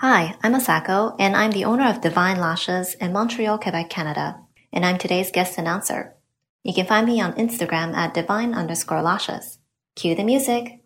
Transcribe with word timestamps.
Hi, 0.00 0.34
I'm 0.42 0.52
Asako, 0.52 1.16
and 1.18 1.34
I'm 1.34 1.52
the 1.52 1.64
owner 1.64 1.88
of 1.88 2.02
Divine 2.02 2.38
Lashes 2.38 2.92
in 3.00 3.14
Montreal, 3.14 3.56
Quebec, 3.56 3.88
Canada, 3.88 4.42
and 4.70 4.84
I'm 4.84 4.98
today's 4.98 5.30
guest 5.30 5.56
announcer. 5.56 6.14
You 6.62 6.74
can 6.74 6.84
find 6.84 7.06
me 7.06 7.18
on 7.18 7.32
Instagram 7.32 7.94
at 7.94 8.12
divine 8.12 8.52
underscore 8.52 9.00
lashes. 9.00 9.58
Cue 9.94 10.14
the 10.14 10.22
music. 10.22 10.84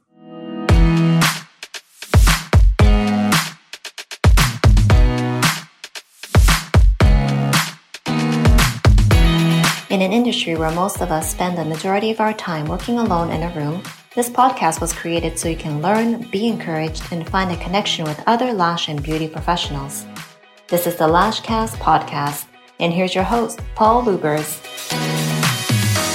In 10.01 10.07
an 10.07 10.13
industry 10.15 10.55
where 10.55 10.71
most 10.71 11.03
of 11.03 11.11
us 11.11 11.31
spend 11.31 11.59
the 11.59 11.65
majority 11.67 12.11
of 12.11 12.21
our 12.21 12.33
time 12.33 12.65
working 12.65 12.99
alone 12.99 13.31
in 13.31 13.43
a 13.43 13.55
room, 13.55 13.83
this 14.15 14.31
podcast 14.31 14.81
was 14.81 14.95
created 14.95 15.39
so 15.39 15.47
you 15.47 15.59
can 15.59 15.83
learn, 15.83 16.23
be 16.31 16.49
encouraged, 16.49 17.03
and 17.13 17.29
find 17.29 17.53
a 17.53 17.63
connection 17.63 18.07
with 18.07 18.19
other 18.27 18.55
lash 18.55 18.89
and 18.89 19.03
beauty 19.03 19.29
professionals. 19.29 20.07
This 20.69 20.87
is 20.87 20.97
the 20.97 21.07
Lashcast 21.07 21.77
podcast, 21.77 22.47
and 22.79 22.95
here's 22.95 23.15
your 23.15 23.25
host, 23.25 23.61
Paul 23.75 24.03
Lubers. 24.03 24.63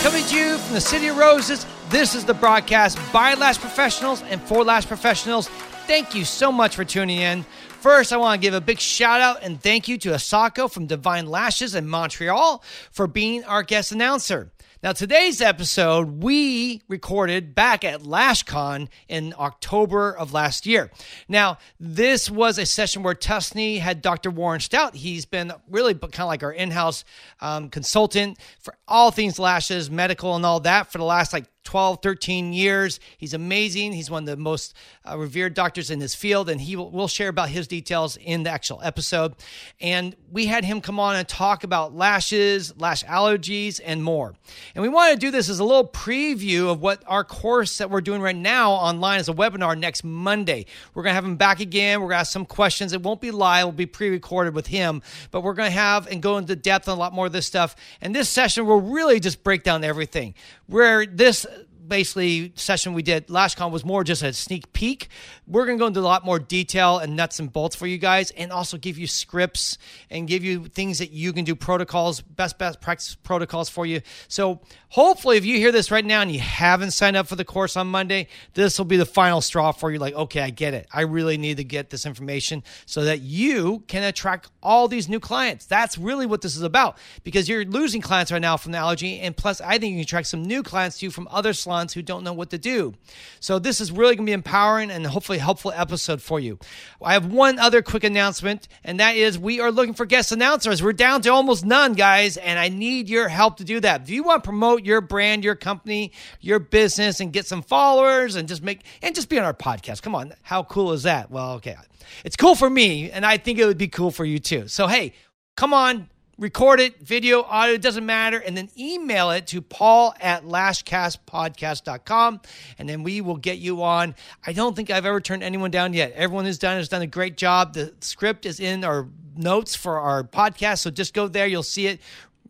Coming 0.01 0.23
to 0.23 0.35
you 0.35 0.57
from 0.57 0.73
the 0.73 0.81
City 0.81 1.05
of 1.05 1.17
Roses, 1.17 1.67
this 1.91 2.15
is 2.15 2.25
the 2.25 2.33
broadcast 2.33 2.97
by 3.13 3.35
Lash 3.35 3.59
Professionals 3.59 4.23
and 4.23 4.41
for 4.41 4.63
Lash 4.63 4.87
Professionals. 4.87 5.47
Thank 5.85 6.15
you 6.15 6.25
so 6.25 6.51
much 6.51 6.75
for 6.75 6.85
tuning 6.85 7.19
in. 7.19 7.45
First, 7.85 8.11
I 8.11 8.17
want 8.17 8.41
to 8.41 8.43
give 8.43 8.55
a 8.55 8.61
big 8.61 8.79
shout 8.79 9.21
out 9.21 9.43
and 9.43 9.61
thank 9.61 9.87
you 9.87 9.99
to 9.99 10.09
Asako 10.09 10.71
from 10.71 10.87
Divine 10.87 11.27
Lashes 11.27 11.75
in 11.75 11.87
Montreal 11.87 12.63
for 12.89 13.05
being 13.05 13.43
our 13.43 13.61
guest 13.61 13.91
announcer. 13.91 14.49
Now, 14.81 14.91
today's 14.93 15.39
episode 15.39 16.23
we 16.23 16.81
recorded 16.87 17.53
back 17.53 17.83
at 17.83 18.01
LashCon 18.01 18.87
in 19.07 19.35
October 19.37 20.17
of 20.17 20.33
last 20.33 20.65
year. 20.65 20.89
Now, 21.29 21.59
this 21.79 22.27
was 22.27 22.57
a 22.57 22.65
session 22.65 23.03
where 23.03 23.13
Tusney 23.13 23.77
had 23.79 24.01
Dr. 24.01 24.31
Warren 24.31 24.61
Stout. 24.61 24.95
He's 24.95 25.27
been 25.27 25.53
really 25.69 25.93
kind 25.93 26.21
of 26.21 26.25
like 26.27 26.41
our 26.41 26.51
in 26.51 26.71
house 26.71 27.05
um, 27.39 27.69
consultant 27.69 28.39
for 28.59 28.75
all 28.87 29.11
things 29.11 29.37
lashes, 29.37 29.91
medical, 29.91 30.35
and 30.35 30.43
all 30.43 30.61
that 30.61 30.91
for 30.91 30.97
the 30.97 31.03
last 31.03 31.33
like 31.33 31.45
12, 31.65 31.99
13 32.01 32.53
years. 32.53 32.99
He's 33.17 33.33
amazing. 33.33 33.93
He's 33.93 34.09
one 34.09 34.23
of 34.23 34.27
the 34.27 34.37
most 34.37 34.73
uh, 35.03 35.17
revered 35.17 35.53
doctors 35.53 35.91
in 35.91 35.99
his 35.99 36.15
field, 36.15 36.49
and 36.49 36.61
he 36.61 36.75
will 36.75 36.89
we'll 36.89 37.07
share 37.07 37.29
about 37.29 37.49
his 37.49 37.67
details 37.67 38.17
in 38.17 38.43
the 38.43 38.51
actual 38.51 38.79
episode. 38.83 39.33
And 39.81 40.15
we 40.31 40.45
had 40.45 40.63
him 40.63 40.79
come 40.79 40.99
on 40.99 41.15
and 41.15 41.27
talk 41.27 41.63
about 41.63 41.95
lashes, 41.95 42.73
lash 42.77 43.03
allergies, 43.03 43.81
and 43.83 44.03
more. 44.03 44.35
And 44.73 44.81
we 44.81 44.89
want 44.89 45.13
to 45.13 45.19
do 45.19 45.31
this 45.31 45.49
as 45.49 45.59
a 45.59 45.63
little 45.63 45.87
preview 45.87 46.71
of 46.71 46.81
what 46.81 47.03
our 47.07 47.23
course 47.23 47.79
that 47.79 47.89
we're 47.89 48.01
doing 48.01 48.21
right 48.21 48.35
now 48.35 48.71
online 48.71 49.19
as 49.19 49.27
a 49.27 49.33
webinar 49.33 49.77
next 49.77 50.03
Monday. 50.03 50.65
We're 50.93 51.03
going 51.03 51.11
to 51.11 51.15
have 51.15 51.25
him 51.25 51.35
back 51.35 51.59
again. 51.59 51.99
We're 51.99 52.07
going 52.07 52.17
to 52.17 52.21
ask 52.21 52.31
some 52.31 52.45
questions. 52.45 52.93
It 52.93 53.01
won't 53.01 53.21
be 53.21 53.31
live, 53.31 53.61
it'll 53.61 53.71
be 53.71 53.85
pre 53.85 54.09
recorded 54.09 54.53
with 54.53 54.67
him, 54.67 55.01
but 55.31 55.41
we're 55.41 55.53
going 55.53 55.69
to 55.71 55.77
have 55.77 56.07
and 56.07 56.21
go 56.21 56.37
into 56.37 56.55
depth 56.55 56.87
on 56.87 56.97
a 56.97 56.99
lot 56.99 57.13
more 57.13 57.25
of 57.25 57.31
this 57.31 57.45
stuff. 57.45 57.75
And 58.01 58.15
this 58.15 58.29
session 58.29 58.65
will 58.65 58.81
really 58.81 59.19
just 59.19 59.43
break 59.43 59.63
down 59.63 59.83
everything. 59.83 60.35
Where 60.67 61.05
this 61.05 61.45
basically 61.87 62.51
session 62.55 62.93
we 62.93 63.03
did 63.03 63.27
LashCon 63.27 63.71
was 63.71 63.85
more 63.85 64.03
just 64.03 64.23
a 64.23 64.33
sneak 64.33 64.73
peek. 64.73 65.09
We're 65.47 65.65
going 65.65 65.77
to 65.77 65.81
go 65.81 65.87
into 65.87 65.99
a 65.99 66.01
lot 66.01 66.25
more 66.25 66.39
detail 66.39 66.97
and 66.97 67.15
nuts 67.15 67.39
and 67.39 67.51
bolts 67.51 67.75
for 67.75 67.87
you 67.87 67.97
guys 67.97 68.31
and 68.31 68.51
also 68.51 68.77
give 68.77 68.97
you 68.97 69.07
scripts 69.07 69.77
and 70.09 70.27
give 70.27 70.43
you 70.43 70.65
things 70.65 70.99
that 70.99 71.11
you 71.11 71.33
can 71.33 71.45
do 71.45 71.55
protocols, 71.55 72.21
best 72.21 72.57
best 72.57 72.81
practice 72.81 73.15
protocols 73.15 73.69
for 73.69 73.85
you. 73.85 74.01
So 74.27 74.61
hopefully 74.89 75.37
if 75.37 75.45
you 75.45 75.57
hear 75.57 75.71
this 75.71 75.91
right 75.91 76.05
now 76.05 76.21
and 76.21 76.31
you 76.31 76.39
haven't 76.39 76.91
signed 76.91 77.15
up 77.15 77.27
for 77.27 77.35
the 77.35 77.45
course 77.45 77.77
on 77.77 77.87
Monday, 77.87 78.27
this 78.53 78.77
will 78.77 78.85
be 78.85 78.97
the 78.97 79.05
final 79.05 79.41
straw 79.41 79.71
for 79.71 79.91
you 79.91 79.99
like, 79.99 80.15
okay, 80.15 80.41
I 80.41 80.49
get 80.49 80.73
it. 80.73 80.87
I 80.91 81.01
really 81.01 81.37
need 81.37 81.57
to 81.57 81.63
get 81.63 81.89
this 81.89 82.05
information 82.05 82.63
so 82.85 83.03
that 83.03 83.21
you 83.21 83.83
can 83.87 84.03
attract 84.03 84.49
all 84.63 84.87
these 84.87 85.07
new 85.07 85.19
clients. 85.19 85.65
That's 85.65 85.97
really 85.97 86.25
what 86.25 86.41
this 86.41 86.55
is 86.55 86.61
about 86.61 86.97
because 87.23 87.47
you're 87.47 87.65
losing 87.65 88.01
clients 88.01 88.31
right 88.31 88.41
now 88.41 88.57
from 88.57 88.71
the 88.71 88.79
allergy 88.79 89.19
and 89.19 89.35
plus 89.37 89.61
I 89.61 89.77
think 89.77 89.91
you 89.91 89.97
can 89.97 90.01
attract 90.01 90.27
some 90.27 90.43
new 90.43 90.63
clients 90.63 90.99
to 90.99 91.05
you 91.05 91.11
from 91.11 91.27
other 91.29 91.53
salons 91.53 91.74
who 91.93 92.01
don't 92.01 92.23
know 92.23 92.33
what 92.33 92.49
to 92.51 92.57
do. 92.57 92.93
So 93.39 93.59
this 93.59 93.81
is 93.81 93.91
really 93.91 94.15
going 94.15 94.25
to 94.25 94.29
be 94.29 94.33
empowering 94.33 94.89
and 94.91 95.05
hopefully 95.05 95.37
helpful 95.37 95.71
episode 95.75 96.21
for 96.21 96.39
you. 96.39 96.57
I 97.01 97.13
have 97.13 97.31
one 97.31 97.59
other 97.59 97.81
quick 97.81 98.03
announcement, 98.03 98.67
and 98.83 98.99
that 98.99 99.15
is 99.15 99.37
we 99.37 99.59
are 99.59 99.71
looking 99.71 99.93
for 99.93 100.05
guest 100.05 100.31
announcers. 100.31 100.81
We're 100.81 100.93
down 100.93 101.21
to 101.23 101.29
almost 101.29 101.65
none, 101.65 101.93
guys, 101.93 102.37
and 102.37 102.57
I 102.57 102.69
need 102.69 103.09
your 103.09 103.27
help 103.27 103.57
to 103.57 103.63
do 103.63 103.79
that. 103.81 104.03
If 104.03 104.09
you 104.09 104.23
want 104.23 104.43
to 104.43 104.47
promote 104.47 104.85
your 104.85 105.01
brand, 105.01 105.43
your 105.43 105.55
company, 105.55 106.11
your 106.39 106.59
business, 106.59 107.19
and 107.19 107.31
get 107.33 107.45
some 107.45 107.61
followers, 107.61 108.35
and 108.35 108.47
just 108.47 108.63
make 108.63 108.81
and 109.01 109.13
just 109.13 109.29
be 109.29 109.37
on 109.37 109.45
our 109.45 109.53
podcast, 109.53 110.01
come 110.01 110.15
on, 110.15 110.33
how 110.41 110.63
cool 110.63 110.93
is 110.93 111.03
that? 111.03 111.29
Well, 111.29 111.53
okay, 111.53 111.75
it's 112.23 112.35
cool 112.35 112.55
for 112.55 112.69
me, 112.69 113.11
and 113.11 113.25
I 113.25 113.37
think 113.37 113.59
it 113.59 113.65
would 113.65 113.77
be 113.77 113.87
cool 113.87 114.11
for 114.11 114.25
you 114.25 114.39
too. 114.39 114.67
So 114.67 114.87
hey, 114.87 115.13
come 115.55 115.73
on 115.73 116.09
record 116.37 116.79
it, 116.79 116.99
video, 116.99 117.43
audio, 117.43 117.77
doesn't 117.77 118.05
matter, 118.05 118.37
and 118.39 118.55
then 118.55 118.69
email 118.77 119.31
it 119.31 119.47
to 119.47 119.61
paul 119.61 120.13
at 120.19 120.43
lashcastpodcast.com, 120.43 122.41
and 122.77 122.89
then 122.89 123.03
we 123.03 123.21
will 123.21 123.37
get 123.37 123.57
you 123.57 123.83
on. 123.83 124.15
I 124.45 124.53
don't 124.53 124.75
think 124.75 124.89
I've 124.89 125.05
ever 125.05 125.21
turned 125.21 125.43
anyone 125.43 125.71
down 125.71 125.93
yet. 125.93 126.11
Everyone 126.13 126.45
who's 126.45 126.57
done 126.57 126.77
has 126.77 126.89
done 126.89 127.01
a 127.01 127.07
great 127.07 127.37
job. 127.37 127.73
The 127.73 127.93
script 128.01 128.45
is 128.45 128.59
in 128.59 128.83
our 128.83 129.07
notes 129.35 129.75
for 129.75 129.99
our 129.99 130.23
podcast, 130.23 130.79
so 130.79 130.89
just 130.89 131.13
go 131.13 131.27
there. 131.27 131.47
You'll 131.47 131.63
see 131.63 131.87
it. 131.87 131.99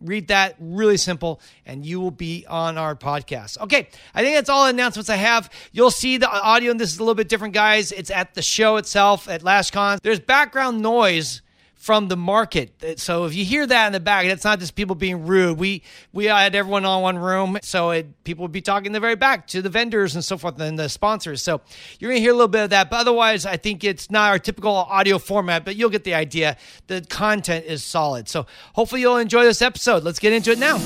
Read 0.02 0.28
that, 0.28 0.56
really 0.60 0.98
simple, 0.98 1.40
and 1.66 1.86
you 1.86 2.02
will 2.02 2.12
be 2.12 2.46
on 2.50 2.78
our 2.78 2.96
podcast. 2.96 3.58
Okay, 3.62 3.88
I 4.14 4.24
think 4.24 4.36
that's 4.36 4.50
all 4.50 4.66
the 4.66 4.72
announcements 4.72 5.10
I 5.10 5.16
have. 5.16 5.50
You'll 5.72 5.90
see 5.90 6.18
the 6.18 6.30
audio, 6.30 6.72
and 6.72 6.80
this 6.80 6.92
is 6.92 6.98
a 6.98 7.02
little 7.02 7.16
bit 7.16 7.30
different, 7.30 7.54
guys. 7.54 7.94
It's 7.94 8.12
at 8.12 8.34
the 8.34 8.42
show 8.42 8.76
itself 8.76 9.30
at 9.30 9.42
LashCon. 9.42 10.00
There's 10.02 10.20
background 10.20 10.82
noise 10.82 11.42
from 11.86 12.08
the 12.08 12.18
market. 12.18 13.00
So 13.00 13.26
if 13.26 13.36
you 13.36 13.46
hear 13.46 13.68
that 13.68 13.86
in 13.86 13.94
the 13.94 14.00
back, 14.00 14.26
that's 14.26 14.44
not 14.44 14.58
just 14.60 14.74
people 14.74 14.96
being 14.96 15.28
rude. 15.28 15.60
We 15.60 15.84
we 16.14 16.26
had 16.26 16.56
everyone 16.56 16.84
on 16.84 17.04
one 17.04 17.20
room, 17.20 17.60
so 17.62 17.92
it, 17.92 18.24
people 18.24 18.42
would 18.42 18.52
be 18.52 18.62
talking 18.62 18.88
in 18.88 18.92
the 18.94 19.00
very 19.00 19.16
back 19.16 19.46
to 19.50 19.62
the 19.62 19.70
vendors 19.70 20.16
and 20.16 20.26
so 20.26 20.36
forth 20.36 20.60
and 20.60 20.80
the 20.80 20.90
sponsors. 20.90 21.44
So 21.44 21.62
you're 22.00 22.10
gonna 22.10 22.22
hear 22.22 22.32
a 22.32 22.34
little 22.34 22.48
bit 22.48 22.64
of 22.64 22.70
that. 22.72 22.90
But 22.90 23.02
otherwise, 23.02 23.46
I 23.46 23.58
think 23.58 23.84
it's 23.84 24.10
not 24.10 24.32
our 24.32 24.40
typical 24.40 24.72
audio 24.72 25.20
format, 25.20 25.64
but 25.64 25.76
you'll 25.76 25.92
get 25.92 26.04
the 26.04 26.16
idea. 26.16 26.58
The 26.88 27.02
content 27.02 27.66
is 27.66 27.84
solid. 27.84 28.30
So 28.30 28.48
hopefully 28.74 29.02
you'll 29.02 29.18
enjoy 29.18 29.44
this 29.44 29.62
episode. 29.62 30.04
Let's 30.04 30.18
get 30.18 30.34
into 30.34 30.54
it 30.54 30.58
now. 30.58 30.78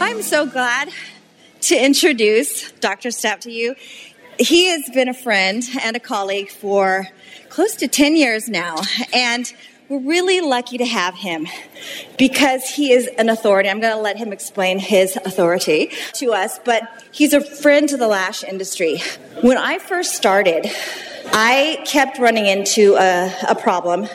I'm 0.00 0.20
so 0.20 0.46
glad 0.46 0.88
to 1.62 1.76
introduce 1.76 2.70
Dr. 2.72 3.10
Stout 3.10 3.40
to 3.42 3.50
you. 3.50 3.74
He 4.38 4.66
has 4.66 4.88
been 4.90 5.08
a 5.08 5.14
friend 5.14 5.64
and 5.82 5.96
a 5.96 6.00
colleague 6.00 6.50
for 6.50 7.08
close 7.48 7.74
to 7.76 7.88
10 7.88 8.16
years 8.16 8.48
now, 8.48 8.76
and 9.12 9.52
we're 9.88 9.98
really 9.98 10.40
lucky 10.40 10.78
to 10.78 10.84
have 10.84 11.14
him 11.14 11.46
because 12.18 12.68
he 12.68 12.92
is 12.92 13.08
an 13.18 13.28
authority. 13.28 13.68
I'm 13.68 13.80
going 13.80 13.96
to 13.96 14.02
let 14.02 14.16
him 14.18 14.32
explain 14.32 14.78
his 14.78 15.16
authority 15.16 15.90
to 16.14 16.32
us, 16.32 16.58
but 16.64 16.82
he's 17.10 17.32
a 17.32 17.40
friend 17.40 17.88
to 17.88 17.96
the 17.96 18.06
lash 18.06 18.44
industry. 18.44 19.00
When 19.40 19.56
I 19.56 19.78
first 19.78 20.14
started, 20.14 20.70
I 21.32 21.82
kept 21.86 22.18
running 22.18 22.46
into 22.46 22.96
a, 22.96 23.34
a 23.48 23.54
problem 23.54 24.08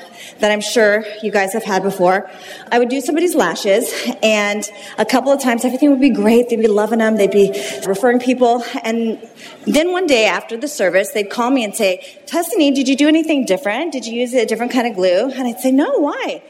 that 0.43 0.51
I'm 0.51 0.59
sure 0.59 1.05
you 1.21 1.31
guys 1.31 1.53
have 1.53 1.63
had 1.63 1.83
before. 1.83 2.29
I 2.69 2.77
would 2.77 2.89
do 2.89 2.99
somebody's 2.99 3.33
lashes, 3.33 3.89
and 4.21 4.69
a 4.97 5.05
couple 5.05 5.31
of 5.31 5.41
times 5.41 5.63
everything 5.63 5.89
would 5.89 6.01
be 6.01 6.09
great. 6.09 6.49
They'd 6.49 6.57
be 6.57 6.67
loving 6.67 6.99
them, 6.99 7.15
they'd 7.15 7.31
be 7.31 7.51
referring 7.87 8.19
people. 8.19 8.61
And 8.83 9.25
then 9.65 9.93
one 9.93 10.05
day 10.05 10.25
after 10.25 10.57
the 10.57 10.67
service, 10.67 11.11
they'd 11.11 11.29
call 11.29 11.49
me 11.49 11.63
and 11.63 11.73
say, 11.73 12.19
Tusney, 12.25 12.75
did 12.75 12.89
you 12.89 12.97
do 12.97 13.07
anything 13.07 13.45
different? 13.45 13.93
Did 13.93 14.05
you 14.05 14.19
use 14.19 14.33
a 14.33 14.45
different 14.45 14.73
kind 14.73 14.85
of 14.85 14.95
glue? 14.95 15.31
And 15.31 15.47
I'd 15.47 15.61
say, 15.61 15.71
No, 15.71 15.91
why? 15.99 16.43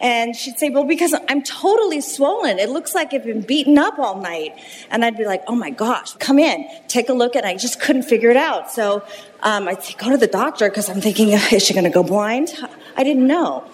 And 0.00 0.34
she'd 0.34 0.58
say, 0.58 0.70
Well, 0.70 0.82
because 0.84 1.14
I'm 1.28 1.42
totally 1.44 2.00
swollen. 2.00 2.58
It 2.58 2.70
looks 2.70 2.92
like 2.92 3.14
I've 3.14 3.24
been 3.24 3.42
beaten 3.42 3.78
up 3.78 4.00
all 4.00 4.20
night. 4.20 4.58
And 4.90 5.04
I'd 5.04 5.16
be 5.16 5.24
like, 5.24 5.44
Oh 5.46 5.54
my 5.54 5.70
gosh, 5.70 6.12
come 6.14 6.40
in, 6.40 6.68
take 6.88 7.08
a 7.08 7.12
look. 7.14 7.36
And 7.36 7.46
I 7.46 7.56
just 7.56 7.80
couldn't 7.80 8.02
figure 8.02 8.30
it 8.30 8.36
out. 8.36 8.70
So 8.72 9.04
um, 9.44 9.68
I'd 9.68 9.84
say, 9.84 9.94
Go 9.96 10.10
to 10.10 10.16
the 10.16 10.26
doctor 10.26 10.68
because 10.68 10.88
I'm 10.88 11.00
thinking, 11.00 11.28
Is 11.52 11.64
she 11.64 11.72
going 11.72 11.84
to 11.84 11.90
go 11.90 12.02
blind? 12.02 12.50
I 12.98 13.04
didn't 13.04 13.28
know. 13.28 13.64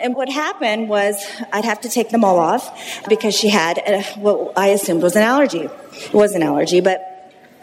And 0.00 0.14
what 0.14 0.30
happened 0.30 0.88
was 0.88 1.22
I'd 1.52 1.66
have 1.66 1.82
to 1.82 1.90
take 1.90 2.08
them 2.08 2.24
all 2.24 2.38
off 2.38 3.04
because 3.08 3.34
she 3.34 3.50
had 3.50 3.76
a, 3.78 4.02
what 4.18 4.54
I 4.56 4.68
assumed 4.68 5.02
was 5.02 5.16
an 5.16 5.22
allergy. 5.22 5.68
It 5.92 6.14
was 6.14 6.34
an 6.34 6.42
allergy, 6.42 6.80
but 6.80 7.06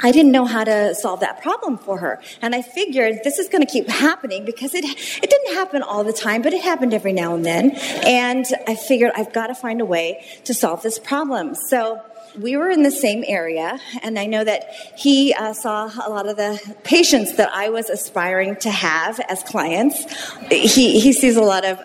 I 0.03 0.11
didn't 0.11 0.31
know 0.31 0.45
how 0.45 0.63
to 0.63 0.93
solve 0.93 1.21
that 1.21 1.41
problem 1.41 1.79
for 1.79 1.97
her. 1.97 2.21
And 2.39 2.53
I 2.53 2.61
figured 2.61 3.21
this 3.23 3.39
is 3.39 3.49
going 3.49 3.65
to 3.65 3.71
keep 3.71 3.89
happening 3.89 4.45
because 4.45 4.75
it, 4.75 4.85
it 4.85 5.27
didn't 5.27 5.55
happen 5.55 5.81
all 5.81 6.03
the 6.03 6.13
time, 6.13 6.43
but 6.43 6.53
it 6.53 6.61
happened 6.61 6.93
every 6.93 7.13
now 7.13 7.33
and 7.33 7.43
then. 7.43 7.71
And 8.05 8.45
I 8.67 8.75
figured 8.75 9.11
I've 9.15 9.33
got 9.33 9.47
to 9.47 9.55
find 9.55 9.81
a 9.81 9.85
way 9.85 10.23
to 10.43 10.53
solve 10.53 10.83
this 10.83 10.99
problem. 10.99 11.55
So 11.55 12.03
we 12.37 12.55
were 12.57 12.69
in 12.69 12.83
the 12.83 12.91
same 12.91 13.23
area, 13.27 13.79
and 14.03 14.17
I 14.19 14.25
know 14.25 14.43
that 14.43 14.71
he 14.97 15.33
uh, 15.33 15.53
saw 15.53 15.91
a 16.05 16.09
lot 16.09 16.27
of 16.27 16.37
the 16.37 16.75
patients 16.83 17.37
that 17.37 17.49
I 17.53 17.69
was 17.69 17.89
aspiring 17.89 18.55
to 18.57 18.69
have 18.69 19.19
as 19.21 19.43
clients. 19.43 20.05
He, 20.49 20.99
he 20.99 21.13
sees 21.13 21.35
a 21.35 21.41
lot 21.41 21.65
of 21.65 21.79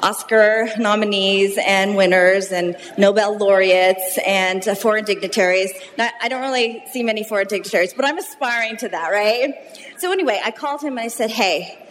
Oscar 0.00 0.68
nominees 0.78 1.58
and 1.64 1.96
winners 1.96 2.52
and 2.52 2.76
Nobel 2.96 3.36
laureates 3.36 4.18
and 4.26 4.66
uh, 4.66 4.74
foreign 4.74 5.04
dignitaries. 5.04 5.72
I 5.98 6.28
don't 6.28 6.42
really 6.42 6.82
see 6.92 7.02
many 7.02 7.24
foreign 7.24 7.46
dignitaries, 7.46 7.92
but 7.94 8.04
I'm 8.04 8.18
aspiring 8.18 8.76
to 8.78 8.88
that, 8.88 9.08
right? 9.10 9.54
So 9.98 10.12
anyway, 10.12 10.40
I 10.44 10.50
called 10.50 10.82
him 10.82 10.92
and 10.92 11.00
I 11.00 11.08
said, 11.08 11.30
hey, 11.30 11.85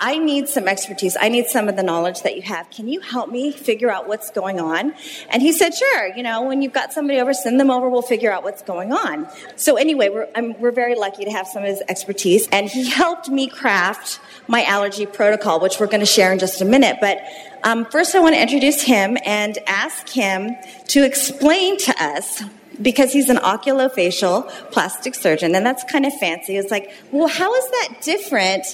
I 0.00 0.18
need 0.18 0.48
some 0.48 0.68
expertise. 0.68 1.16
I 1.20 1.28
need 1.28 1.46
some 1.46 1.68
of 1.68 1.76
the 1.76 1.82
knowledge 1.82 2.22
that 2.22 2.36
you 2.36 2.42
have. 2.42 2.70
Can 2.70 2.88
you 2.88 3.00
help 3.00 3.30
me 3.30 3.52
figure 3.52 3.90
out 3.90 4.08
what's 4.08 4.30
going 4.30 4.60
on? 4.60 4.94
And 5.30 5.42
he 5.42 5.52
said, 5.52 5.74
sure. 5.74 6.16
You 6.16 6.22
know, 6.22 6.42
when 6.42 6.62
you've 6.62 6.72
got 6.72 6.92
somebody 6.92 7.20
over, 7.20 7.34
send 7.34 7.58
them 7.60 7.70
over. 7.70 7.88
We'll 7.88 8.02
figure 8.02 8.32
out 8.32 8.42
what's 8.42 8.62
going 8.62 8.92
on. 8.92 9.28
So 9.56 9.76
anyway, 9.76 10.08
we're, 10.08 10.28
I'm, 10.34 10.58
we're 10.60 10.72
very 10.72 10.94
lucky 10.94 11.24
to 11.24 11.30
have 11.30 11.46
some 11.46 11.62
of 11.62 11.68
his 11.68 11.82
expertise. 11.88 12.48
And 12.52 12.68
he 12.68 12.88
helped 12.88 13.28
me 13.28 13.48
craft 13.48 14.20
my 14.46 14.64
allergy 14.64 15.06
protocol, 15.06 15.60
which 15.60 15.78
we're 15.80 15.86
going 15.86 16.00
to 16.00 16.06
share 16.06 16.32
in 16.32 16.38
just 16.38 16.60
a 16.60 16.64
minute. 16.64 16.98
But 17.00 17.18
um, 17.64 17.84
first, 17.86 18.14
I 18.14 18.20
want 18.20 18.34
to 18.34 18.40
introduce 18.40 18.82
him 18.82 19.16
and 19.24 19.58
ask 19.66 20.08
him 20.08 20.56
to 20.88 21.04
explain 21.04 21.78
to 21.78 21.94
us 22.02 22.42
because 22.80 23.12
he's 23.12 23.28
an 23.28 23.38
oculofacial 23.38 24.48
plastic 24.70 25.14
surgeon, 25.14 25.54
and 25.54 25.66
that's 25.66 25.84
kind 25.84 26.06
of 26.06 26.12
fancy. 26.14 26.56
It's 26.56 26.70
like, 26.70 26.92
well, 27.10 27.28
how 27.28 27.52
is 27.52 27.70
that 27.70 28.00
different 28.02 28.64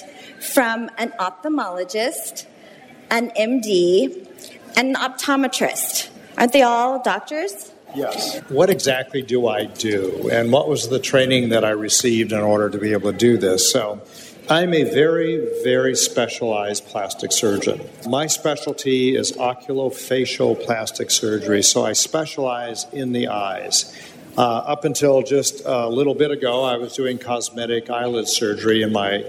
from 0.45 0.89
an 0.97 1.13
ophthalmologist, 1.19 2.45
an 3.09 3.31
MD, 3.31 4.27
and 4.77 4.89
an 4.89 4.95
optometrist. 4.95 6.09
Aren't 6.37 6.53
they 6.53 6.61
all 6.61 7.01
doctors? 7.01 7.71
Yes. 7.95 8.41
What 8.49 8.69
exactly 8.69 9.21
do 9.21 9.47
I 9.47 9.65
do? 9.65 10.29
And 10.31 10.51
what 10.51 10.67
was 10.67 10.89
the 10.89 10.99
training 10.99 11.49
that 11.49 11.63
I 11.63 11.69
received 11.69 12.33
in 12.33 12.39
order 12.39 12.69
to 12.69 12.77
be 12.77 12.91
able 12.91 13.11
to 13.11 13.17
do 13.17 13.37
this? 13.37 13.71
So, 13.71 14.01
I'm 14.47 14.75
a 14.75 14.83
very, 14.83 15.43
very 15.63 15.95
specialized 15.95 16.85
plastic 16.85 17.31
surgeon. 17.31 17.81
My 18.07 18.27
specialty 18.27 19.15
is 19.15 19.31
oculofacial 19.31 20.63
plastic 20.63 21.09
surgery, 21.09 21.63
so 21.63 21.83
I 21.83 21.93
specialize 21.93 22.85
in 22.93 23.11
the 23.11 23.29
eyes. 23.29 23.91
Uh, 24.37 24.41
up 24.41 24.85
until 24.85 25.23
just 25.23 25.63
a 25.65 25.89
little 25.89 26.13
bit 26.13 26.29
ago, 26.29 26.63
I 26.63 26.77
was 26.77 26.93
doing 26.93 27.17
cosmetic 27.17 27.89
eyelid 27.89 28.27
surgery 28.27 28.83
in 28.83 28.91
my 28.91 29.25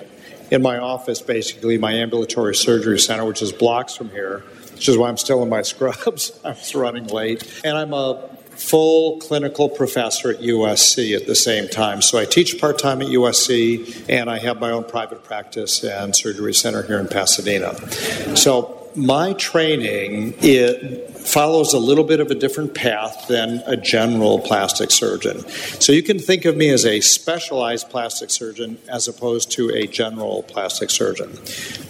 in 0.50 0.62
my 0.62 0.78
office, 0.78 1.20
basically, 1.20 1.78
my 1.78 1.93
ambulatory 1.93 2.54
surgery 2.54 2.98
center, 2.98 3.25
which 3.25 3.43
is 3.43 3.52
blocks 3.52 3.94
from 3.94 4.10
here, 4.10 4.44
which 4.72 4.88
is 4.88 4.96
why 4.96 5.08
I'm 5.08 5.16
still 5.16 5.43
in 5.43 5.48
my 5.48 5.62
scrubs. 5.72 6.38
I 6.44 6.50
was 6.50 6.75
running 6.75 7.06
late. 7.06 7.62
And 7.64 7.76
I'm 7.76 7.93
a 7.93 8.28
full 8.50 9.19
clinical 9.19 9.69
professor 9.69 10.31
at 10.31 10.40
USC 10.40 11.14
at 11.14 11.26
the 11.26 11.34
same 11.34 11.69
time. 11.69 12.00
So 12.00 12.19
I 12.19 12.25
teach 12.25 12.58
part 12.58 12.78
time 12.78 13.02
at 13.02 13.08
USC, 13.08 14.06
and 14.08 14.31
I 14.31 14.38
have 14.38 14.60
my 14.60 14.70
own 14.70 14.84
private 14.84 15.25
practice 15.25 15.84
and 15.84 16.16
surgery 16.16 16.54
center 16.54 16.82
here 16.82 16.99
in 16.99 17.08
Pasadena. 17.08 17.75
So 18.37 18.75
my 18.96 19.34
training 19.34 20.34
it 20.38 21.10
follows 21.10 21.75
a 21.75 21.78
little 21.78 22.04
bit 22.04 22.20
of 22.20 22.31
a 22.31 22.34
different 22.34 22.75
path 22.75 23.26
than 23.28 23.62
a 23.66 23.76
general 23.76 24.38
plastic 24.38 24.90
surgeon. 24.90 25.40
So 25.81 25.93
you 25.93 26.02
can 26.02 26.19
think 26.19 26.44
of 26.44 26.56
me 26.56 26.70
as 26.70 26.87
a 26.87 27.00
specialized 27.00 27.90
plastic 27.90 28.31
surgeon 28.31 28.78
as 28.88 29.08
opposed 29.08 29.50
to 29.52 29.70
a 29.70 29.87
general 29.87 30.44
plastic 30.44 30.90
surgeon. 30.90 31.37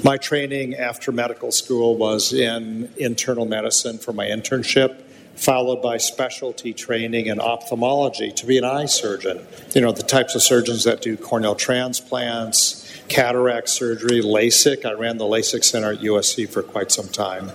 My 0.03 0.17
training 0.17 0.75
after 0.75 1.13
medical 1.13 1.53
school 1.53 1.97
was 1.97 2.33
in 2.33 2.91
internal 2.97 3.45
medicine 3.45 3.99
for 3.99 4.13
my 4.13 4.27
internship 4.27 5.03
followed 5.37 5.83
by 5.83 5.99
specialty 5.99 6.73
training 6.73 7.27
in 7.27 7.39
ophthalmology 7.39 8.33
to 8.33 8.47
be 8.47 8.59
an 8.59 8.65
eye 8.65 8.87
surgeon. 8.87 9.47
You 9.75 9.83
know, 9.83 9.93
the 9.93 10.03
types 10.03 10.35
of 10.35 10.43
surgeons 10.43 10.85
that 10.85 11.03
do 11.03 11.17
corneal 11.17 11.55
transplants, 11.55 12.83
cataract 13.09 13.69
surgery, 13.69 14.21
LASIK. 14.23 14.85
I 14.85 14.93
ran 14.93 15.19
the 15.19 15.25
LASIK 15.25 15.65
Center 15.65 15.93
at 15.93 16.01
USC 16.01 16.49
for 16.49 16.63
quite 16.63 16.91
some 16.91 17.09
time. 17.09 17.53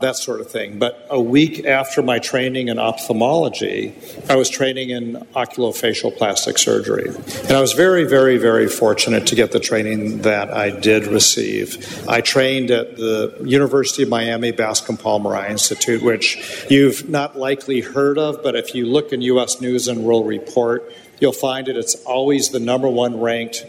That 0.00 0.16
sort 0.16 0.40
of 0.40 0.50
thing. 0.50 0.78
But 0.78 1.06
a 1.08 1.20
week 1.20 1.64
after 1.64 2.02
my 2.02 2.18
training 2.18 2.68
in 2.68 2.78
ophthalmology, 2.78 3.94
I 4.28 4.36
was 4.36 4.50
training 4.50 4.90
in 4.90 5.14
oculofacial 5.34 6.16
plastic 6.16 6.58
surgery. 6.58 7.08
And 7.08 7.52
I 7.52 7.60
was 7.60 7.72
very, 7.72 8.04
very, 8.04 8.36
very 8.36 8.68
fortunate 8.68 9.26
to 9.28 9.34
get 9.34 9.52
the 9.52 9.60
training 9.60 10.22
that 10.22 10.52
I 10.52 10.70
did 10.70 11.06
receive. 11.06 12.06
I 12.08 12.20
trained 12.20 12.70
at 12.70 12.96
the 12.96 13.36
University 13.44 14.02
of 14.02 14.08
Miami 14.08 14.50
Bascom 14.50 14.96
Palmer 14.96 15.36
Eye 15.36 15.48
Institute, 15.48 16.02
which 16.02 16.66
you've 16.68 17.08
not 17.08 17.38
likely 17.38 17.80
heard 17.80 18.18
of, 18.18 18.42
but 18.42 18.56
if 18.56 18.74
you 18.74 18.86
look 18.86 19.12
in 19.12 19.22
U.S. 19.22 19.60
News 19.60 19.88
and 19.88 20.04
World 20.04 20.26
Report, 20.26 20.92
you'll 21.20 21.32
find 21.32 21.68
it. 21.68 21.76
It's 21.76 21.94
always 22.04 22.50
the 22.50 22.60
number 22.60 22.88
one 22.88 23.20
ranked 23.20 23.64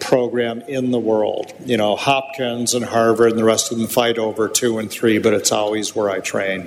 program 0.00 0.62
in 0.62 0.90
the 0.90 0.98
world. 0.98 1.52
You 1.64 1.76
know, 1.76 1.96
Hopkins 1.96 2.74
and 2.74 2.84
Harvard 2.84 3.30
and 3.30 3.38
the 3.38 3.44
rest 3.44 3.70
of 3.70 3.78
them 3.78 3.86
fight 3.86 4.18
over 4.18 4.48
two 4.48 4.78
and 4.78 4.90
three, 4.90 5.18
but 5.18 5.34
it's 5.34 5.52
always 5.52 5.94
where 5.94 6.10
I 6.10 6.20
train. 6.20 6.62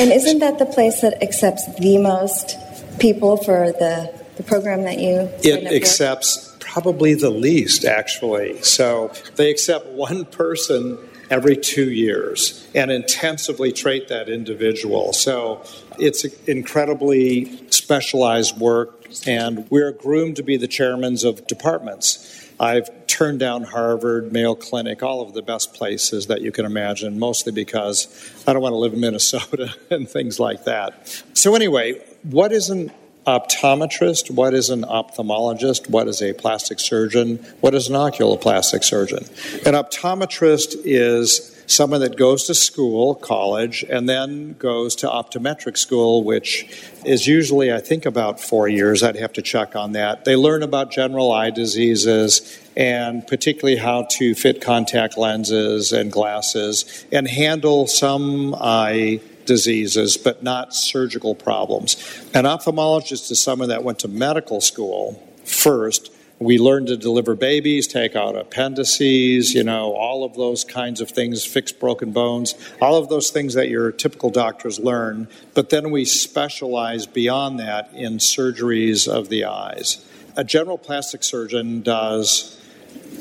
And 0.00 0.12
isn't 0.12 0.40
that 0.40 0.58
the 0.58 0.66
place 0.66 1.00
that 1.02 1.22
accepts 1.22 1.66
the 1.76 1.98
most 1.98 2.56
people 2.98 3.36
for 3.36 3.72
the, 3.72 4.12
the 4.36 4.42
program 4.42 4.82
that 4.82 4.98
you? 4.98 5.30
It 5.42 5.72
accepts 5.72 6.56
probably 6.58 7.14
the 7.14 7.30
least, 7.30 7.84
actually. 7.84 8.62
So 8.62 9.12
they 9.36 9.50
accept 9.50 9.86
one 9.86 10.24
person 10.24 10.98
every 11.30 11.56
two 11.56 11.90
years 11.90 12.66
and 12.74 12.90
intensively 12.90 13.72
treat 13.72 14.08
that 14.08 14.28
individual. 14.28 15.12
So 15.12 15.62
it's 15.98 16.24
incredibly 16.46 17.70
specialized 17.70 18.58
work, 18.58 19.06
and 19.26 19.68
we're 19.70 19.92
groomed 19.92 20.36
to 20.36 20.42
be 20.42 20.56
the 20.56 20.68
chairmen 20.68 21.16
of 21.24 21.46
departments. 21.46 22.48
I've 22.60 23.06
turned 23.06 23.38
down 23.38 23.62
Harvard, 23.62 24.32
Mayo 24.32 24.54
Clinic, 24.54 25.02
all 25.02 25.20
of 25.22 25.32
the 25.32 25.42
best 25.42 25.74
places 25.74 26.26
that 26.26 26.40
you 26.40 26.50
can 26.50 26.64
imagine, 26.64 27.18
mostly 27.18 27.52
because 27.52 28.08
I 28.46 28.52
don't 28.52 28.62
want 28.62 28.72
to 28.72 28.76
live 28.76 28.94
in 28.94 29.00
Minnesota 29.00 29.74
and 29.90 30.08
things 30.08 30.40
like 30.40 30.64
that. 30.64 31.24
So, 31.34 31.54
anyway, 31.54 32.04
what 32.22 32.52
is 32.52 32.68
an 32.68 32.92
optometrist? 33.28 34.30
What 34.30 34.54
is 34.54 34.70
an 34.70 34.84
ophthalmologist? 34.84 35.90
What 35.90 36.08
is 36.08 36.22
a 36.22 36.32
plastic 36.32 36.80
surgeon? 36.80 37.36
What 37.60 37.74
is 37.74 37.88
an 37.88 37.94
oculoplastic 37.94 38.82
surgeon? 38.82 39.24
An 39.66 39.74
optometrist 39.74 40.76
is 40.84 41.54
someone 41.66 42.00
that 42.00 42.16
goes 42.16 42.44
to 42.44 42.54
school, 42.54 43.14
college, 43.14 43.84
and 43.90 44.08
then 44.08 44.54
goes 44.54 44.96
to 44.96 45.06
optometric 45.06 45.76
school, 45.76 46.24
which 46.24 46.66
is 47.04 47.26
usually, 47.26 47.70
I 47.70 47.80
think, 47.80 48.06
about 48.06 48.40
four 48.40 48.66
years. 48.66 49.02
I'd 49.02 49.16
have 49.16 49.34
to 49.34 49.42
check 49.42 49.76
on 49.76 49.92
that. 49.92 50.24
They 50.24 50.34
learn 50.34 50.62
about 50.62 50.90
general 50.90 51.30
eye 51.30 51.50
diseases 51.50 52.58
and 52.78 53.26
particularly 53.26 53.76
how 53.76 54.06
to 54.12 54.34
fit 54.34 54.62
contact 54.62 55.18
lenses 55.18 55.92
and 55.92 56.10
glasses 56.10 57.04
and 57.12 57.28
handle 57.28 57.86
some 57.86 58.54
eye 58.54 59.20
diseases, 59.48 60.16
but 60.16 60.44
not 60.44 60.72
surgical 60.72 61.34
problems. 61.34 61.96
An 62.34 62.44
ophthalmologist 62.44 63.32
is 63.32 63.42
someone 63.42 63.70
that 63.70 63.82
went 63.82 63.98
to 64.00 64.08
medical 64.08 64.60
school 64.60 65.20
first 65.44 66.12
we 66.40 66.58
learn 66.58 66.86
to 66.86 66.96
deliver 66.96 67.34
babies, 67.34 67.88
take 67.88 68.14
out 68.14 68.36
appendices, 68.36 69.54
you 69.54 69.64
know, 69.64 69.92
all 69.94 70.22
of 70.22 70.34
those 70.34 70.64
kinds 70.64 71.00
of 71.00 71.10
things, 71.10 71.44
fix 71.44 71.72
broken 71.72 72.12
bones, 72.12 72.54
all 72.80 72.96
of 72.96 73.08
those 73.08 73.30
things 73.30 73.54
that 73.54 73.68
your 73.68 73.90
typical 73.90 74.30
doctors 74.30 74.78
learn. 74.78 75.28
But 75.54 75.70
then 75.70 75.90
we 75.90 76.04
specialize 76.04 77.06
beyond 77.06 77.58
that 77.58 77.92
in 77.92 78.18
surgeries 78.18 79.08
of 79.08 79.28
the 79.28 79.46
eyes. 79.46 80.04
A 80.36 80.44
general 80.44 80.78
plastic 80.78 81.24
surgeon 81.24 81.82
does 81.82 82.54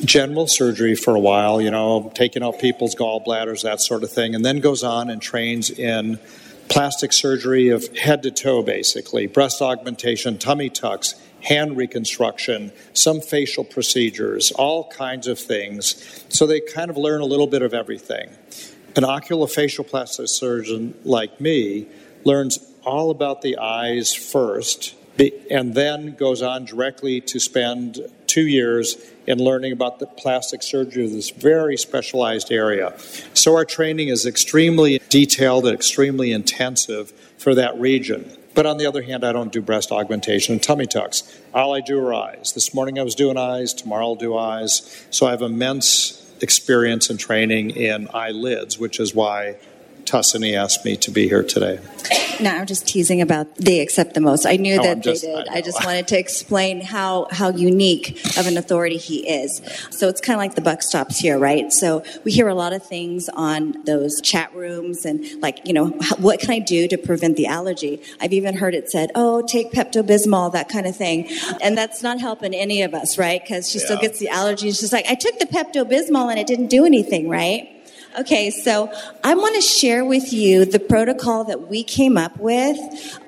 general 0.03 0.47
surgery 0.47 0.95
for 0.95 1.15
a 1.15 1.19
while, 1.19 1.61
you 1.61 1.71
know, 1.71 2.11
taking 2.15 2.43
out 2.43 2.59
people's 2.59 2.95
gallbladders, 2.95 3.63
that 3.63 3.81
sort 3.81 4.03
of 4.03 4.11
thing, 4.11 4.35
and 4.35 4.45
then 4.45 4.59
goes 4.59 4.83
on 4.83 5.09
and 5.09 5.21
trains 5.21 5.69
in 5.69 6.19
plastic 6.69 7.13
surgery 7.13 7.69
of 7.69 7.87
head 7.97 8.23
to 8.23 8.31
toe, 8.31 8.61
basically, 8.61 9.27
breast 9.27 9.61
augmentation, 9.61 10.37
tummy 10.37 10.69
tucks 10.69 11.15
hand 11.41 11.77
reconstruction, 11.77 12.71
some 12.93 13.21
facial 13.21 13.63
procedures, 13.63 14.51
all 14.51 14.89
kinds 14.89 15.27
of 15.27 15.39
things. 15.39 16.25
So 16.29 16.47
they 16.47 16.59
kind 16.59 16.89
of 16.89 16.97
learn 16.97 17.21
a 17.21 17.25
little 17.25 17.47
bit 17.47 17.61
of 17.61 17.73
everything. 17.73 18.29
An 18.95 19.03
oculofacial 19.03 19.87
plastic 19.87 20.27
surgeon 20.27 20.95
like 21.03 21.39
me 21.39 21.87
learns 22.23 22.59
all 22.83 23.11
about 23.11 23.41
the 23.41 23.57
eyes 23.57 24.13
first 24.13 24.95
and 25.49 25.73
then 25.73 26.15
goes 26.15 26.41
on 26.41 26.65
directly 26.65 27.21
to 27.21 27.39
spend 27.39 27.99
two 28.37 28.45
years 28.45 28.97
in 29.25 29.39
learning 29.39 29.71
about 29.71 29.97
the 29.97 30.05
plastic 30.05 30.61
surgery 30.61 31.03
of 31.03 31.11
this 31.11 31.31
very 31.31 31.75
specialized 31.75 32.51
area. 32.51 32.93
So 33.33 33.55
our 33.55 33.65
training 33.65 34.09
is 34.09 34.27
extremely 34.27 35.01
detailed 35.09 35.65
and 35.65 35.73
extremely 35.73 36.31
intensive 36.31 37.09
for 37.39 37.55
that 37.55 37.75
region. 37.79 38.31
But 38.53 38.67
on 38.67 38.77
the 38.77 38.85
other 38.85 39.01
hand, 39.01 39.23
I 39.23 39.31
don't 39.31 39.51
do 39.51 39.59
breast 39.59 39.91
augmentation 39.91 40.53
and 40.53 40.61
tummy 40.61 40.85
tucks. 40.85 41.23
All 41.51 41.73
I 41.73 41.81
do 41.81 41.99
are 42.05 42.13
eyes. 42.13 42.53
This 42.53 42.75
morning 42.75 42.99
I 42.99 43.01
was 43.01 43.15
doing 43.15 43.37
eyes, 43.37 43.73
tomorrow 43.73 44.09
I'll 44.09 44.15
do 44.15 44.37
eyes. 44.37 45.07
So 45.09 45.25
I 45.25 45.31
have 45.31 45.41
immense 45.41 46.23
experience 46.39 47.09
and 47.09 47.19
training 47.19 47.71
in 47.71 48.07
eyelids, 48.13 48.77
which 48.77 48.99
is 48.99 49.15
why 49.15 49.55
Tuscany 50.07 50.55
asked 50.55 50.85
me 50.85 50.95
to 50.97 51.11
be 51.11 51.27
here 51.27 51.43
today. 51.43 51.79
No, 52.39 52.51
I'm 52.51 52.65
just 52.65 52.87
teasing 52.87 53.21
about 53.21 53.53
they 53.55 53.81
accept 53.81 54.13
the 54.13 54.21
most. 54.21 54.45
I 54.45 54.55
knew 54.55 54.79
Oh, 54.79 54.83
that 54.83 55.01
just- 55.01 55.23
they 55.23 55.35
did. 55.35 55.47
I 55.49 55.55
I, 55.57 55.61
just 55.61 55.83
wanted 55.83 56.07
to 56.09 56.17
explain 56.19 56.81
how 56.81 57.27
how 57.31 57.49
unique 57.49 58.17
of 58.37 58.47
an 58.47 58.57
authority 58.57 58.97
he 58.97 59.27
is. 59.27 59.61
So 59.89 60.07
it's 60.07 60.21
kind 60.21 60.35
of 60.35 60.39
like 60.39 60.55
the 60.55 60.61
buck 60.61 60.81
stops 60.81 61.19
here, 61.19 61.37
right? 61.37 61.73
So 61.73 62.03
we 62.23 62.31
hear 62.31 62.47
a 62.47 62.53
lot 62.55 62.73
of 62.73 62.83
things 62.85 63.27
on 63.33 63.83
those 63.85 64.21
chat 64.21 64.55
rooms 64.55 65.03
and 65.03 65.25
like, 65.41 65.59
you 65.67 65.73
know, 65.73 65.87
what 66.19 66.39
can 66.39 66.51
I 66.51 66.59
do 66.59 66.87
to 66.87 66.97
prevent 66.97 67.35
the 67.35 67.47
allergy? 67.47 68.01
I've 68.21 68.33
even 68.33 68.55
heard 68.55 68.75
it 68.75 68.89
said, 68.89 69.11
"Oh, 69.15 69.41
take 69.45 69.71
Pepto 69.73 70.01
Bismol," 70.03 70.53
that 70.53 70.69
kind 70.69 70.87
of 70.87 70.95
thing, 70.95 71.27
and 71.61 71.77
that's 71.77 72.01
not 72.01 72.21
helping 72.21 72.53
any 72.53 72.81
of 72.83 72.93
us, 72.93 73.17
right? 73.17 73.41
Because 73.43 73.69
she 73.69 73.79
still 73.79 73.97
gets 73.97 74.19
the 74.19 74.29
allergy. 74.29 74.71
She's 74.71 74.93
like, 74.93 75.07
"I 75.09 75.15
took 75.15 75.37
the 75.39 75.47
Pepto 75.47 75.83
Bismol 75.83 76.29
and 76.29 76.39
it 76.39 76.47
didn't 76.47 76.67
do 76.67 76.85
anything," 76.85 77.27
right? 77.27 77.67
Okay, 78.17 78.49
so 78.49 78.91
I 79.23 79.35
want 79.35 79.53
to 79.57 79.61
share 79.61 80.03
with 80.03 80.33
you 80.33 80.65
the 80.65 80.79
protocol 80.79 81.43
that 81.43 81.67
we 81.67 81.83
came 81.83 82.17
up 82.17 82.35
with 82.39 82.79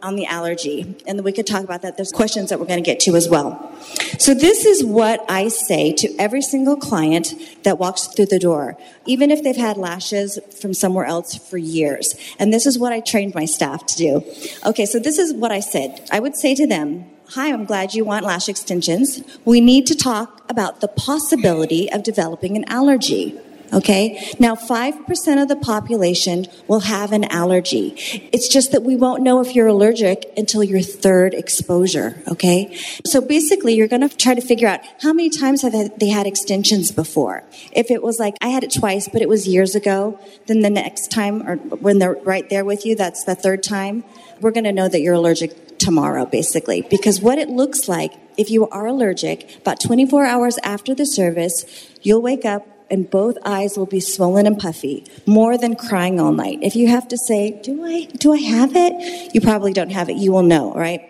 on 0.02 0.16
the 0.16 0.26
allergy, 0.26 0.96
and 1.06 1.24
we 1.24 1.32
could 1.32 1.46
talk 1.46 1.64
about 1.64 1.84
that. 1.84 1.96
There's 1.96 2.12
questions 2.12 2.50
that 2.50 2.60
we're 2.60 2.66
going 2.66 2.84
to 2.84 2.86
get 2.86 3.00
to 3.02 3.16
as 3.16 3.30
well. 3.30 3.72
So, 4.18 4.34
this 4.34 4.66
is 4.66 4.84
what 4.84 5.24
I 5.30 5.50
say 5.50 5.94
to 5.94 6.16
every 6.18 6.42
single 6.42 6.76
client 6.76 7.36
that 7.62 7.78
walks 7.78 8.08
through 8.08 8.28
the 8.28 8.40
door, 8.40 8.78
even 9.06 9.30
if 9.30 9.44
they've 9.44 9.56
had 9.56 9.78
lashes 9.78 10.40
from 10.60 10.74
somewhere 10.74 11.06
else 11.06 11.36
for 11.36 11.60
years. 11.60 12.16
And 12.40 12.52
this 12.52 12.66
is 12.66 12.80
what 12.80 12.92
I 12.92 13.00
trained 13.00 13.36
my 13.36 13.46
staff 13.46 13.86
to 13.86 13.96
do. 13.96 14.24
Okay, 14.66 14.88
so 14.88 14.98
this 14.98 15.20
is 15.20 15.36
what 15.36 15.52
I 15.52 15.60
said. 15.60 16.08
I 16.12 16.20
would 16.20 16.36
say 16.36 16.56
to 16.56 16.66
them, 16.66 17.06
Hi, 17.34 17.54
I'm 17.54 17.66
glad 17.66 17.94
you 17.94 18.06
want 18.06 18.26
lash 18.26 18.50
extensions. 18.50 19.22
We 19.46 19.62
need 19.62 19.86
to 19.86 19.96
talk 19.96 20.50
about 20.50 20.82
the 20.82 20.88
possibility 20.88 21.92
of 21.92 22.02
developing 22.02 22.58
an 22.58 22.66
allergy. 22.68 23.40
Okay? 23.74 24.34
Now, 24.40 24.56
5% 24.56 25.42
of 25.42 25.48
the 25.48 25.56
population 25.56 26.48
will 26.68 26.82
have 26.82 27.12
an 27.12 27.26
allergy. 27.26 27.94
It's 28.32 28.48
just 28.48 28.72
that 28.72 28.84
we 28.84 28.96
won't 28.96 29.24
know 29.24 29.42
if 29.42 29.56
you're 29.56 29.68
allergic 29.68 30.32
until 30.38 30.64
your 30.64 30.82
third 30.82 31.34
exposure. 31.34 32.22
Okay? 32.28 32.76
So 33.06 33.22
basically, 33.22 33.76
you're 33.76 33.88
going 33.88 34.08
to 34.08 34.16
try 34.16 34.34
to 34.34 34.42
figure 34.42 34.68
out 34.68 34.82
how 35.02 35.14
many 35.14 35.30
times 35.30 35.62
have 35.62 35.74
they 36.00 36.10
had 36.10 36.26
extensions 36.26 36.92
before. 36.92 37.44
If 37.72 37.92
it 37.92 38.02
was 38.02 38.20
like, 38.20 38.36
I 38.42 38.50
had 38.50 38.64
it 38.64 38.74
twice, 38.74 39.08
but 39.08 39.22
it 39.22 39.30
was 39.30 39.48
years 39.48 39.76
ago, 39.76 40.20
then 40.48 40.62
the 40.62 40.70
next 40.70 41.12
time, 41.12 41.44
or 41.48 41.56
when 41.58 42.00
they're 42.00 42.14
right 42.24 42.50
there 42.50 42.66
with 42.66 42.86
you, 42.86 42.96
that's 42.96 43.24
the 43.24 43.36
third 43.36 43.64
time, 43.64 44.04
we're 44.42 44.52
going 44.52 44.64
to 44.64 44.72
know 44.72 44.88
that 44.88 45.02
you're 45.02 45.14
allergic 45.14 45.78
tomorrow, 45.78 46.26
basically. 46.26 46.82
Because 46.82 47.22
what 47.22 47.38
it 47.38 47.50
looks 47.50 47.88
like, 47.88 48.14
if 48.38 48.50
you 48.50 48.68
are 48.70 48.88
allergic, 48.88 49.58
about 49.58 49.80
24 49.80 50.26
hours 50.26 50.58
after 50.64 50.96
the 50.96 51.06
service, 51.06 51.66
you'll 52.02 52.22
wake 52.22 52.46
up 52.46 52.68
and 52.90 53.10
both 53.10 53.38
eyes 53.46 53.78
will 53.78 53.86
be 53.86 54.00
swollen 54.00 54.46
and 54.48 54.58
puffy, 54.58 55.06
more 55.26 55.58
than 55.58 55.76
crying 55.76 56.20
all 56.20 56.32
night. 56.32 56.60
If 56.62 56.76
you 56.76 56.88
have 56.88 57.08
to 57.10 57.18
say, 57.18 57.60
do 57.62 57.86
I, 57.86 58.06
do 58.06 58.34
I 58.34 58.38
have 58.38 58.76
it? 58.76 59.34
You 59.34 59.42
probably 59.42 59.74
don't 59.74 59.92
have 59.92 60.10
it. 60.10 60.18
You 60.18 60.32
will 60.32 60.44
know, 60.44 60.74
right? 60.74 61.02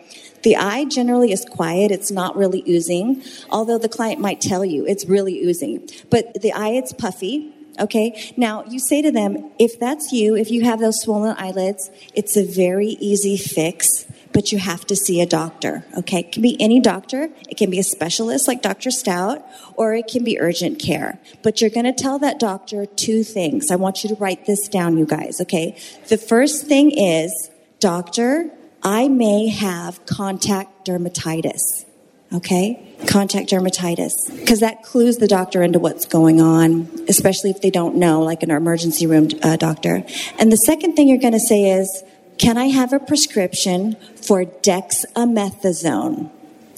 The 0.44 0.56
eye 0.56 0.86
generally 0.86 1.32
is 1.32 1.46
quiet. 1.46 1.92
It's 1.92 2.12
not 2.12 2.36
really 2.36 2.64
oozing, 2.68 3.24
although 3.50 3.78
the 3.78 3.90
client 3.90 4.22
might 4.22 4.40
tell 4.40 4.64
you 4.64 4.86
it's 4.86 5.06
really 5.06 5.40
oozing. 5.44 5.90
But 6.10 6.42
the 6.42 6.54
eye, 6.54 6.70
it's 6.70 6.94
puffy. 6.94 7.54
Okay. 7.80 8.34
Now 8.36 8.66
you 8.66 8.80
say 8.80 9.02
to 9.02 9.12
them, 9.12 9.52
if 9.58 9.80
that's 9.80 10.12
you, 10.12 10.36
if 10.36 10.52
you 10.52 10.64
have 10.64 10.80
those 10.80 11.02
swollen 11.02 11.36
eyelids, 11.38 11.90
it's 12.14 12.36
a 12.36 12.46
very 12.46 12.90
easy 13.00 13.38
fix 13.38 14.06
but 14.34 14.52
you 14.52 14.60
have 14.60 14.86
to 14.88 14.96
see 14.96 15.22
a 15.22 15.26
doctor. 15.26 15.86
Okay, 15.98 16.20
it 16.20 16.32
can 16.32 16.42
be 16.42 16.60
any 16.62 16.80
doctor. 16.80 17.30
It 17.50 17.58
can 17.58 17.70
be 17.70 17.80
a 17.80 17.84
specialist 17.84 18.48
like 18.48 18.62
Dr. 18.62 18.92
Stout, 18.92 19.44
or 19.76 19.94
it 19.94 20.08
can 20.08 20.24
be 20.24 20.40
urgent 20.40 20.80
care. 20.80 21.20
But 21.42 21.62
you're 21.62 21.70
going 21.70 21.86
to 21.86 21.94
tell 21.94 22.20
that 22.20 22.40
doctor 22.40 22.86
two 22.86 23.24
things. 23.24 23.72
I 23.72 23.76
want 23.76 24.04
you 24.04 24.10
to 24.10 24.16
write 24.16 24.46
this 24.46 24.68
down, 24.68 24.98
you 24.98 25.06
guys. 25.06 25.42
Okay, 25.42 25.78
the 26.08 26.18
first 26.18 26.68
thing 26.68 26.92
is, 26.92 27.50
doctor, 27.80 28.52
I 28.84 29.08
may 29.08 29.48
have 29.48 30.06
contact 30.06 30.88
dermatitis. 30.88 31.86
Okay, 32.32 32.96
contact 33.08 33.50
dermatitis 33.50 34.12
because 34.40 34.60
that 34.60 34.84
clues 34.84 35.18
the 35.18 35.28
doctor 35.28 35.64
into 35.64 35.80
what's 35.80 36.06
going 36.06 36.40
on, 36.40 36.88
especially 37.08 37.50
if 37.50 37.62
they 37.62 37.72
don't 37.72 37.96
know, 37.96 38.22
like 38.22 38.44
an 38.44 38.52
emergency 38.52 39.08
room 39.08 39.30
uh, 39.42 39.56
doctor. 39.56 40.04
And 40.38 40.52
the 40.52 40.58
second 40.58 40.96
thing 40.96 41.08
you're 41.08 41.18
going 41.18 41.34
to 41.34 41.40
say 41.40 41.72
is, 41.72 42.04
can 42.40 42.58
I 42.58 42.68
have 42.68 42.94
a 42.94 43.00
prescription 43.00 43.96
for 44.16 44.46
dexamethasone? 44.46 46.32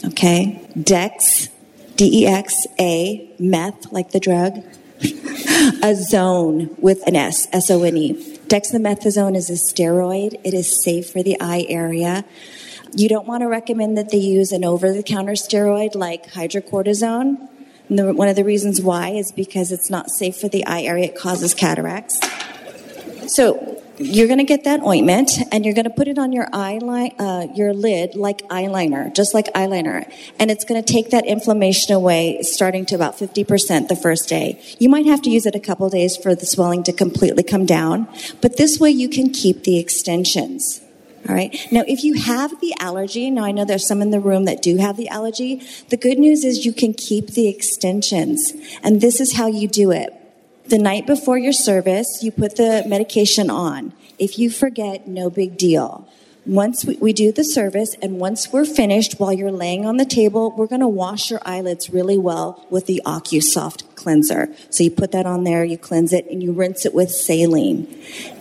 Okay, 0.03 0.68
Dex, 0.82 1.50
D 1.96 2.24
E 2.24 2.27
X 2.27 2.65
A, 2.80 3.32
meth, 3.38 3.91
like 3.91 4.12
the 4.12 4.20
drug, 4.20 4.63
a 5.84 5.96
zone 5.96 6.75
with 6.80 7.06
an 7.06 7.15
S, 7.15 7.48
S 7.53 7.70
O 7.70 7.84
N 7.84 7.96
E. 7.96 8.38
Dexamethasone 8.48 9.38
is 9.38 9.50
a 9.50 9.53
steroid. 9.53 10.41
It 10.44 10.56
is 10.56 10.84
safe 10.84 11.12
for 11.12 11.22
the 11.22 11.39
eye 11.39 11.65
area. 11.70 12.25
You 12.94 13.08
don't 13.08 13.27
want 13.27 13.41
to 13.41 13.48
recommend 13.48 13.98
that 13.98 14.10
they 14.10 14.18
use 14.18 14.51
an 14.51 14.65
over 14.65 14.91
the 14.91 15.03
counter 15.03 15.34
steroid 15.34 15.94
like 15.94 16.32
hydrocortisone. 16.32 17.48
The, 17.89 18.13
one 18.13 18.27
of 18.27 18.36
the 18.36 18.44
reasons 18.44 18.82
why 18.82 19.10
is 19.10 19.32
because 19.32 19.72
it's 19.72 19.89
not 19.89 20.10
safe 20.10 20.38
for 20.38 20.50
the 20.50 20.65
eye 20.65 20.82
area. 20.82 21.06
It 21.06 21.15
causes 21.15 21.53
cataracts. 21.53 22.20
So 23.27 23.71
you're 24.03 24.27
going 24.27 24.39
to 24.39 24.46
get 24.46 24.63
that 24.63 24.81
ointment 24.81 25.31
and 25.51 25.65
you're 25.65 25.74
going 25.74 25.86
to 25.86 25.91
put 25.91 26.08
it 26.08 26.17
on 26.17 26.31
your 26.31 26.48
eyeline, 26.48 27.13
uh, 27.20 27.48
your 27.53 27.74
lid 27.74 28.15
like 28.15 28.39
eyeliner, 28.50 29.13
just 29.15 29.34
like 29.34 29.48
eyeliner. 29.53 30.12
And 30.39 30.51
it's 30.51 30.65
going 30.65 30.84
to 30.84 30.93
take 30.93 31.12
that 31.12 31.25
inflammation 31.25 31.93
away 31.93 32.41
starting 32.41 32.86
to 32.88 32.96
about 32.96 33.17
50% 33.17 33.88
the 33.88 33.96
first 33.96 34.27
day. 34.27 34.62
You 34.79 34.89
might 34.89 35.05
have 35.05 35.22
to 35.24 35.29
use 35.29 35.46
it 35.46 35.55
a 35.55 35.60
couple 35.60 35.89
days 35.89 36.17
for 36.17 36.36
the 36.36 36.46
swelling 36.46 36.84
to 36.84 36.93
completely 36.93 37.43
come 37.43 37.65
down, 37.65 38.08
but 38.41 38.58
this 38.58 38.79
way 38.79 38.89
you 38.89 39.10
can 39.10 39.29
keep 39.29 39.63
the 39.63 39.77
extensions. 39.77 40.81
All 41.29 41.36
right. 41.36 41.55
Now, 41.72 41.84
if 41.88 42.03
you 42.03 42.15
have 42.15 42.60
the 42.62 42.74
allergy, 42.79 43.29
now 43.29 43.43
I 43.43 43.51
know 43.51 43.63
there's 43.63 43.88
some 43.88 44.01
in 44.01 44.10
the 44.10 44.20
room 44.20 44.46
that 44.46 44.63
do 44.63 44.77
have 44.77 44.98
the 44.98 45.08
allergy. 45.10 45.62
The 45.89 45.98
good 45.98 46.17
news 46.17 46.43
is 46.43 46.65
you 46.65 46.74
can 46.74 46.93
keep 46.93 47.27
the 47.27 47.48
extensions. 47.48 48.53
And 48.81 49.01
this 49.01 49.20
is 49.20 49.36
how 49.36 49.46
you 49.46 49.67
do 49.67 49.91
it. 49.91 50.12
The 50.72 50.78
night 50.78 51.06
before 51.06 51.38
your 51.38 51.51
service, 51.51 52.08
you 52.22 52.32
put 52.32 52.56
the 52.56 52.86
medication 52.88 53.50
on. 53.50 53.92
If 54.18 54.40
you 54.40 54.50
forget, 54.50 55.06
no 55.06 55.30
big 55.30 55.58
deal. 55.58 56.08
Once 56.46 56.86
we, 56.86 56.96
we 56.96 57.12
do 57.12 57.34
the 57.34 57.44
service 57.44 57.94
and 58.01 58.22
once 58.22 58.54
we're 58.54 58.63
finished, 58.63 59.20
while 59.20 59.34
you're 59.34 59.51
laying 59.51 59.86
on 59.86 59.98
the 59.98 60.06
table, 60.06 60.56
we're 60.56 60.68
going 60.68 60.80
to 60.80 60.88
wash 60.88 61.30
your 61.30 61.42
eyelids 61.46 61.90
really 61.90 62.18
well 62.18 62.66
with 62.70 62.86
the 62.86 63.01
OcuSoft 63.06 63.84
cleanser. 63.96 64.48
So 64.70 64.86
you 64.86 64.92
put 64.92 65.12
that 65.12 65.25
on 65.25 65.44
there, 65.44 65.66
you 65.66 65.78
cleanse 65.78 66.13
it, 66.13 66.25
and 66.32 66.42
you 66.42 66.54
rinse 66.54 66.86
it 66.86 66.94
with 66.94 67.12
saline. 67.12 67.94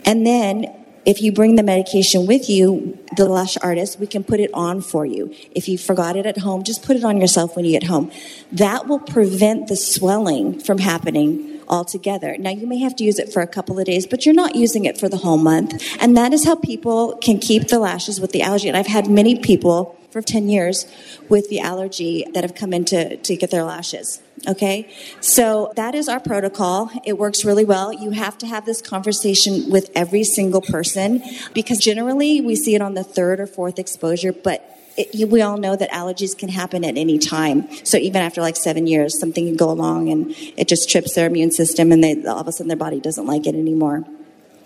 And 0.05 0.25
then 0.25 0.73
if 1.05 1.21
you 1.21 1.33
bring 1.33 1.57
the 1.57 1.65
medication 1.65 2.27
with 2.27 2.49
you, 2.49 2.97
the 3.17 3.29
lash 3.29 3.57
artist, 3.61 3.99
we 3.99 4.07
can 4.07 4.23
put 4.23 4.39
it 4.39 4.53
on 4.55 4.83
for 4.83 5.05
you. 5.05 5.35
If 5.51 5.69
you 5.69 5.79
forgot 5.79 6.15
it 6.15 6.27
at 6.27 6.39
home, 6.39 6.63
just 6.63 6.85
put 6.85 6.97
it 6.97 7.03
on 7.03 7.21
yourself 7.21 7.57
when 7.57 7.65
you 7.65 7.73
get 7.73 7.89
home. 7.89 8.13
That 8.53 8.87
will 8.87 9.01
prevent 9.01 9.67
the 9.67 9.75
swelling 9.75 10.61
from 10.61 10.79
happening 10.79 11.60
altogether. 11.71 12.37
Now, 12.39 12.50
you 12.50 12.67
may 12.67 12.79
have 12.79 12.95
to 12.97 13.05
use 13.05 13.19
it 13.19 13.33
for 13.33 13.41
a 13.41 13.47
couple 13.47 13.79
of 13.79 13.87
days, 13.87 14.07
but 14.07 14.27
you're 14.27 14.35
not 14.35 14.55
using 14.55 14.85
it 14.85 14.99
for 14.99 15.09
the 15.09 15.17
whole 15.17 15.39
month. 15.39 15.83
And 16.00 16.17
that 16.17 16.35
is 16.35 16.45
how 16.45 16.57
people 16.57 17.17
can 17.23 17.39
keep 17.39 17.69
the 17.69 17.79
lashes 17.79 18.21
with 18.21 18.33
the 18.33 18.43
allergy. 18.43 18.69
And 18.69 18.77
I've 18.77 18.87
had 18.87 19.09
many 19.09 19.39
people 19.39 19.97
for 20.11 20.21
10 20.21 20.49
years 20.49 20.87
with 21.29 21.49
the 21.49 21.61
allergy 21.61 22.27
that 22.35 22.43
have 22.43 22.55
come 22.55 22.73
in 22.73 22.85
to, 22.87 23.17
to 23.17 23.37
get 23.37 23.50
their 23.50 23.62
lashes. 23.62 24.21
Okay? 24.49 24.93
So 25.21 25.73
that 25.77 25.95
is 25.95 26.09
our 26.09 26.19
protocol. 26.19 26.91
It 27.05 27.17
works 27.17 27.45
really 27.45 27.65
well. 27.65 27.93
You 27.93 28.11
have 28.11 28.37
to 28.39 28.47
have 28.47 28.67
this 28.67 28.83
conversation 28.83 29.71
with 29.71 29.91
every 29.95 30.25
single 30.25 30.62
person 30.62 31.23
because 31.55 31.79
generally 31.79 32.41
we 32.41 32.57
see 32.57 32.75
it 32.75 32.83
on 32.83 32.95
the 32.95 33.05
third 33.05 33.39
or 33.39 33.47
fourth 33.47 33.79
exposure, 33.79 34.33
but 34.33 34.80
it, 34.97 35.28
we 35.30 35.42
all 35.42 35.56
know 35.56 35.76
that 35.76 35.90
allergies 35.90 36.37
can 36.37 36.49
happen 36.49 36.85
at 36.85 36.97
any 36.97 37.18
time. 37.18 37.68
So 37.85 37.97
even 37.97 38.23
after 38.23 38.40
like 38.40 38.56
seven 38.56 38.87
years, 38.87 39.18
something 39.18 39.47
can 39.47 39.56
go 39.56 39.70
along 39.70 40.11
and 40.11 40.35
it 40.56 40.68
just 40.68 40.90
trips 40.90 41.14
their 41.14 41.26
immune 41.26 41.50
system 41.50 41.92
and 41.92 42.02
they, 42.02 42.23
all 42.25 42.38
of 42.38 42.49
a 42.49 42.52
sudden 42.52 42.68
their 42.68 42.76
body 42.76 43.00
doesn't 43.00 43.26
like 43.26 43.47
it 43.47 43.54
anymore. 43.54 44.04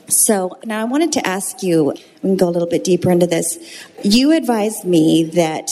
So 0.08 0.58
now 0.64 0.80
I 0.80 0.84
wanted 0.84 1.12
to 1.12 1.26
ask 1.26 1.62
you, 1.62 1.94
we 2.22 2.30
can 2.30 2.36
go 2.36 2.48
a 2.48 2.50
little 2.50 2.68
bit 2.68 2.84
deeper 2.84 3.10
into 3.10 3.26
this. 3.26 3.58
You 4.02 4.32
advised 4.32 4.84
me 4.84 5.24
that 5.24 5.70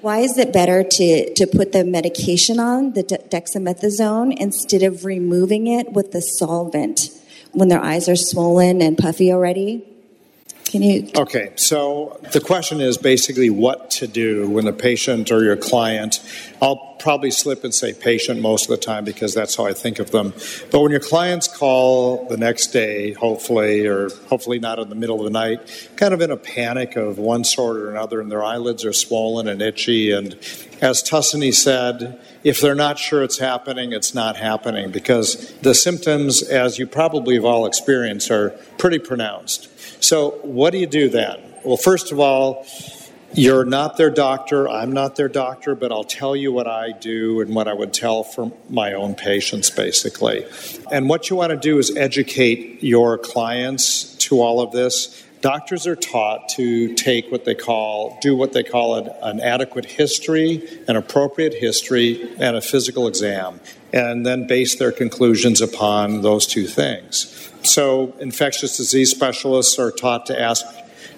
why 0.00 0.18
is 0.20 0.38
it 0.38 0.52
better 0.52 0.82
to, 0.82 1.34
to 1.34 1.46
put 1.46 1.72
the 1.72 1.84
medication 1.84 2.58
on, 2.58 2.92
the 2.92 3.02
de- 3.02 3.18
dexamethasone, 3.18 4.36
instead 4.38 4.82
of 4.82 5.04
removing 5.04 5.66
it 5.66 5.92
with 5.92 6.12
the 6.12 6.20
solvent 6.20 7.10
when 7.52 7.68
their 7.68 7.80
eyes 7.80 8.08
are 8.08 8.16
swollen 8.16 8.80
and 8.80 8.96
puffy 8.96 9.32
already? 9.32 9.86
You? 10.72 11.10
Okay, 11.16 11.52
so 11.56 12.20
the 12.32 12.40
question 12.40 12.80
is 12.80 12.96
basically 12.96 13.50
what 13.50 13.90
to 13.92 14.06
do 14.06 14.48
when 14.48 14.66
a 14.66 14.72
patient 14.72 15.32
or 15.32 15.42
your 15.42 15.56
client, 15.56 16.22
I'll 16.62 16.90
probably 17.00 17.30
slip 17.30 17.64
and 17.64 17.74
say 17.74 17.92
patient 17.92 18.40
most 18.40 18.64
of 18.64 18.68
the 18.68 18.76
time 18.76 19.04
because 19.04 19.34
that's 19.34 19.56
how 19.56 19.64
I 19.64 19.72
think 19.72 19.98
of 19.98 20.10
them. 20.10 20.32
But 20.70 20.80
when 20.80 20.90
your 20.90 21.00
clients 21.00 21.48
call 21.48 22.28
the 22.28 22.36
next 22.36 22.68
day, 22.68 23.12
hopefully, 23.12 23.86
or 23.86 24.10
hopefully 24.28 24.58
not 24.58 24.78
in 24.78 24.90
the 24.90 24.94
middle 24.94 25.18
of 25.18 25.24
the 25.24 25.30
night, 25.30 25.90
kind 25.96 26.14
of 26.14 26.20
in 26.20 26.30
a 26.30 26.36
panic 26.36 26.96
of 26.96 27.18
one 27.18 27.42
sort 27.42 27.76
or 27.76 27.90
another, 27.90 28.20
and 28.20 28.30
their 28.30 28.44
eyelids 28.44 28.84
are 28.84 28.92
swollen 28.92 29.48
and 29.48 29.62
itchy, 29.62 30.12
and 30.12 30.36
as 30.80 31.02
Tuscany 31.02 31.52
said, 31.52 32.20
if 32.44 32.60
they're 32.60 32.74
not 32.74 32.98
sure 32.98 33.22
it's 33.22 33.38
happening, 33.38 33.92
it's 33.92 34.14
not 34.14 34.36
happening 34.36 34.90
because 34.90 35.52
the 35.60 35.74
symptoms, 35.74 36.42
as 36.42 36.78
you 36.78 36.86
probably 36.86 37.34
have 37.34 37.44
all 37.44 37.66
experienced, 37.66 38.30
are 38.30 38.50
pretty 38.78 38.98
pronounced. 38.98 39.69
So, 40.00 40.30
what 40.42 40.70
do 40.70 40.78
you 40.78 40.86
do 40.86 41.08
then? 41.08 41.38
Well, 41.64 41.76
first 41.76 42.10
of 42.10 42.18
all, 42.18 42.66
you're 43.34 43.64
not 43.64 43.96
their 43.96 44.10
doctor, 44.10 44.68
I'm 44.68 44.92
not 44.92 45.14
their 45.14 45.28
doctor, 45.28 45.74
but 45.76 45.92
I'll 45.92 46.04
tell 46.04 46.34
you 46.34 46.52
what 46.52 46.66
I 46.66 46.90
do 46.90 47.40
and 47.40 47.54
what 47.54 47.68
I 47.68 47.74
would 47.74 47.92
tell 47.92 48.24
for 48.24 48.50
my 48.68 48.94
own 48.94 49.14
patients, 49.14 49.70
basically. 49.70 50.46
And 50.90 51.08
what 51.08 51.30
you 51.30 51.36
want 51.36 51.50
to 51.50 51.56
do 51.56 51.78
is 51.78 51.96
educate 51.96 52.82
your 52.82 53.18
clients 53.18 54.14
to 54.16 54.40
all 54.40 54.60
of 54.60 54.72
this. 54.72 55.24
Doctors 55.42 55.86
are 55.86 55.96
taught 55.96 56.48
to 56.50 56.92
take 56.94 57.30
what 57.30 57.44
they 57.44 57.54
call, 57.54 58.18
do 58.20 58.34
what 58.34 58.52
they 58.52 58.64
call 58.64 58.96
an, 58.96 59.10
an 59.22 59.40
adequate 59.40 59.84
history, 59.84 60.82
an 60.88 60.96
appropriate 60.96 61.54
history, 61.54 62.34
and 62.38 62.56
a 62.56 62.60
physical 62.60 63.06
exam, 63.06 63.60
and 63.92 64.24
then 64.24 64.46
base 64.46 64.76
their 64.76 64.92
conclusions 64.92 65.60
upon 65.60 66.22
those 66.22 66.46
two 66.46 66.66
things. 66.66 67.50
So, 67.62 68.14
infectious 68.20 68.76
disease 68.76 69.10
specialists 69.10 69.78
are 69.78 69.90
taught 69.90 70.26
to 70.26 70.40
ask 70.40 70.64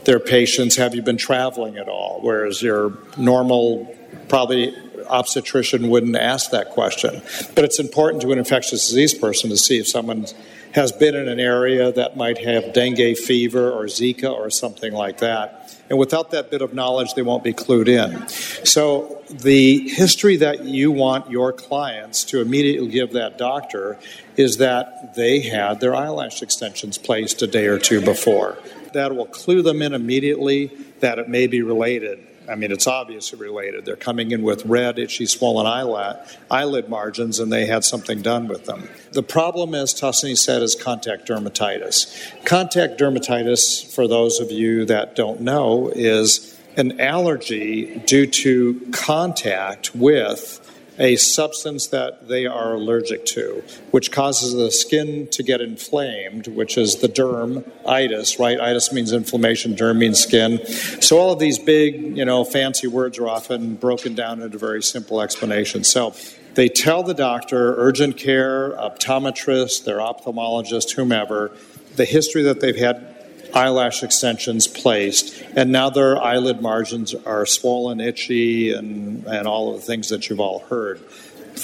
their 0.04 0.18
patients, 0.18 0.76
Have 0.76 0.94
you 0.94 1.02
been 1.02 1.16
traveling 1.16 1.76
at 1.76 1.88
all? 1.88 2.18
Whereas 2.20 2.62
your 2.62 2.98
normal, 3.16 3.96
probably 4.28 4.74
obstetrician 5.12 5.88
wouldn't 5.88 6.16
ask 6.16 6.50
that 6.50 6.70
question. 6.70 7.22
But 7.54 7.64
it's 7.64 7.78
important 7.78 8.22
to 8.22 8.32
an 8.32 8.38
infectious 8.38 8.88
disease 8.88 9.14
person 9.14 9.50
to 9.50 9.56
see 9.56 9.78
if 9.78 9.86
someone 9.86 10.26
has 10.72 10.90
been 10.90 11.14
in 11.14 11.28
an 11.28 11.38
area 11.38 11.92
that 11.92 12.16
might 12.16 12.38
have 12.38 12.72
dengue 12.72 13.16
fever 13.18 13.70
or 13.70 13.84
Zika 13.84 14.32
or 14.32 14.48
something 14.48 14.92
like 14.92 15.18
that. 15.18 15.76
And 15.90 15.98
without 15.98 16.30
that 16.30 16.50
bit 16.50 16.62
of 16.62 16.72
knowledge, 16.72 17.12
they 17.12 17.20
won't 17.20 17.44
be 17.44 17.52
clued 17.52 17.88
in. 17.88 18.26
So, 18.66 19.22
the 19.28 19.88
history 19.88 20.36
that 20.36 20.64
you 20.64 20.90
want 20.90 21.30
your 21.30 21.52
clients 21.52 22.24
to 22.24 22.40
immediately 22.40 22.88
give 22.88 23.12
that 23.12 23.36
doctor 23.38 23.98
is 24.36 24.58
that 24.58 25.14
they 25.14 25.40
had 25.40 25.80
their 25.80 25.94
eyelash 25.94 26.42
extensions 26.42 26.96
placed 26.96 27.42
a 27.42 27.46
day 27.46 27.66
or 27.66 27.78
two 27.78 28.00
before 28.00 28.58
that 28.92 29.14
will 29.14 29.26
clue 29.26 29.62
them 29.62 29.82
in 29.82 29.94
immediately 29.94 30.66
that 31.00 31.18
it 31.18 31.28
may 31.28 31.46
be 31.46 31.62
related. 31.62 32.26
I 32.52 32.54
mean, 32.54 32.70
it's 32.70 32.86
obviously 32.86 33.38
related. 33.38 33.86
They're 33.86 33.96
coming 33.96 34.30
in 34.30 34.42
with 34.42 34.66
red, 34.66 34.98
itchy, 34.98 35.24
swollen 35.24 35.66
eyelid, 35.66 36.18
eyelid 36.50 36.88
margins, 36.90 37.40
and 37.40 37.50
they 37.50 37.64
had 37.64 37.82
something 37.82 38.20
done 38.20 38.46
with 38.46 38.66
them. 38.66 38.88
The 39.12 39.22
problem, 39.22 39.74
as 39.74 39.94
Tusney 39.94 40.36
said, 40.36 40.62
is 40.62 40.74
contact 40.74 41.26
dermatitis. 41.26 42.44
Contact 42.44 43.00
dermatitis, 43.00 43.92
for 43.94 44.06
those 44.06 44.38
of 44.38 44.52
you 44.52 44.84
that 44.84 45.16
don't 45.16 45.40
know, 45.40 45.90
is 45.94 46.60
an 46.76 47.00
allergy 47.00 48.00
due 48.06 48.26
to 48.26 48.80
contact 48.92 49.94
with 49.94 50.58
a 50.98 51.16
substance 51.16 51.86
that 51.88 52.28
they 52.28 52.46
are 52.46 52.74
allergic 52.74 53.24
to, 53.24 53.62
which 53.90 54.12
causes 54.12 54.52
the 54.52 54.70
skin 54.70 55.26
to 55.28 55.42
get 55.42 55.60
inflamed, 55.60 56.46
which 56.48 56.76
is 56.76 56.96
the 56.96 57.08
derm, 57.08 57.68
itis, 57.86 58.38
right? 58.38 58.60
Itis 58.60 58.92
means 58.92 59.12
inflammation, 59.12 59.74
derm 59.74 59.98
means 59.98 60.20
skin. 60.20 60.64
So 61.00 61.18
all 61.18 61.32
of 61.32 61.38
these 61.38 61.58
big, 61.58 62.16
you 62.16 62.24
know, 62.24 62.44
fancy 62.44 62.86
words 62.86 63.18
are 63.18 63.28
often 63.28 63.76
broken 63.76 64.14
down 64.14 64.42
into 64.42 64.58
very 64.58 64.82
simple 64.82 65.20
explanations. 65.20 65.88
So 65.88 66.14
they 66.54 66.68
tell 66.68 67.02
the 67.02 67.14
doctor, 67.14 67.74
urgent 67.76 68.16
care, 68.18 68.72
optometrist, 68.72 69.84
their 69.84 69.98
ophthalmologist, 69.98 70.94
whomever, 70.94 71.52
the 71.96 72.04
history 72.04 72.42
that 72.42 72.60
they've 72.60 72.76
had 72.76 73.11
eyelash 73.54 74.02
extensions 74.02 74.66
placed, 74.66 75.42
and 75.56 75.72
now 75.72 75.90
their 75.90 76.20
eyelid 76.20 76.60
margins 76.62 77.14
are 77.14 77.46
swollen, 77.46 78.00
itchy, 78.00 78.72
and, 78.72 79.24
and 79.26 79.46
all 79.46 79.74
of 79.74 79.80
the 79.80 79.86
things 79.86 80.08
that 80.08 80.28
you've 80.28 80.40
all 80.40 80.60
heard. 80.60 81.00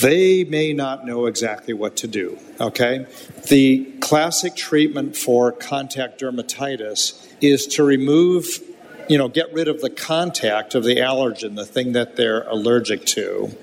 They 0.01 0.45
may 0.45 0.75
not 0.75 1.07
know 1.07 1.27
exactly 1.27 1.75
what 1.75 1.97
to 1.97 2.07
do, 2.07 2.39
okay? 2.61 3.07
The 3.49 3.85
classic 4.01 4.55
treatment 4.55 5.17
for 5.17 5.51
contact 5.51 6.21
dermatitis 6.21 7.27
is 7.41 7.67
to 7.69 7.83
remove, 7.83 8.47
you 9.09 9.17
know, 9.17 9.29
get 9.29 9.53
rid 9.53 9.67
of 9.67 9.81
the 9.81 9.91
contact 9.91 10.75
of 10.75 10.85
the 10.85 10.97
allergen, 10.97 11.57
the 11.57 11.65
thing 11.65 11.93
that 11.93 12.17
they're 12.17 12.43
allergic 12.49 13.07
to, 13.07 13.57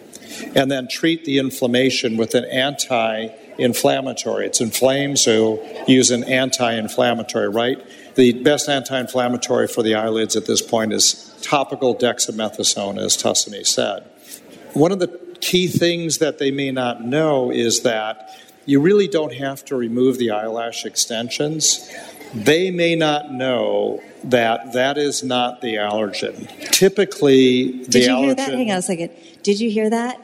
and 0.56 0.72
then 0.72 0.88
treat 0.88 1.26
the 1.26 1.38
inflammation 1.38 2.18
with 2.18 2.34
an 2.34 2.46
anti 2.46 3.30
inflammatory. 3.58 4.48
It's 4.48 4.62
inflamed, 4.62 5.20
so 5.20 5.64
use 5.88 6.12
an 6.12 6.24
anti 6.26 6.74
inflammatory, 6.74 7.50
right? 7.50 7.80
The 8.16 8.32
best 8.44 8.70
anti 8.70 9.00
inflammatory 9.00 9.68
for 9.68 9.84
the 9.84 9.96
eyelids 9.96 10.36
at 10.36 10.46
this 10.46 10.62
point 10.62 10.94
is 10.94 11.36
topical 11.42 11.96
dexamethasone, 11.96 12.98
as 12.98 13.18
Tuscany 13.18 13.64
said. 13.64 14.04
One 14.74 14.92
of 14.92 15.00
the 15.00 15.08
key 15.42 15.68
things 15.68 16.18
that 16.20 16.40
they 16.40 16.52
may 16.52 16.72
not 16.72 17.04
know 17.04 17.52
is 17.52 17.82
that 17.82 18.40
you 18.66 18.80
really 18.80 19.08
don't 19.08 19.34
have 19.34 19.64
to 19.66 19.76
remove 19.76 20.18
the 20.18 20.32
eyelash 20.32 20.86
extensions. 20.86 21.90
They 22.34 22.72
may 22.72 22.96
not 22.96 23.32
know 23.32 24.02
that 24.24 24.74
that 24.74 24.98
is 24.98 25.24
not 25.24 25.62
the 25.62 25.76
allergen. 25.76 26.50
Typically, 26.72 27.84
the 27.84 27.90
Did 27.90 28.06
you 28.06 28.10
allergen. 28.10 28.24
hear 28.24 28.36
that? 28.36 28.54
Hang 28.54 28.72
on 28.72 28.78
a 28.78 28.82
second. 28.82 29.12
Did 29.44 29.60
you 29.60 29.70
hear 29.70 29.90
that? 29.90 30.20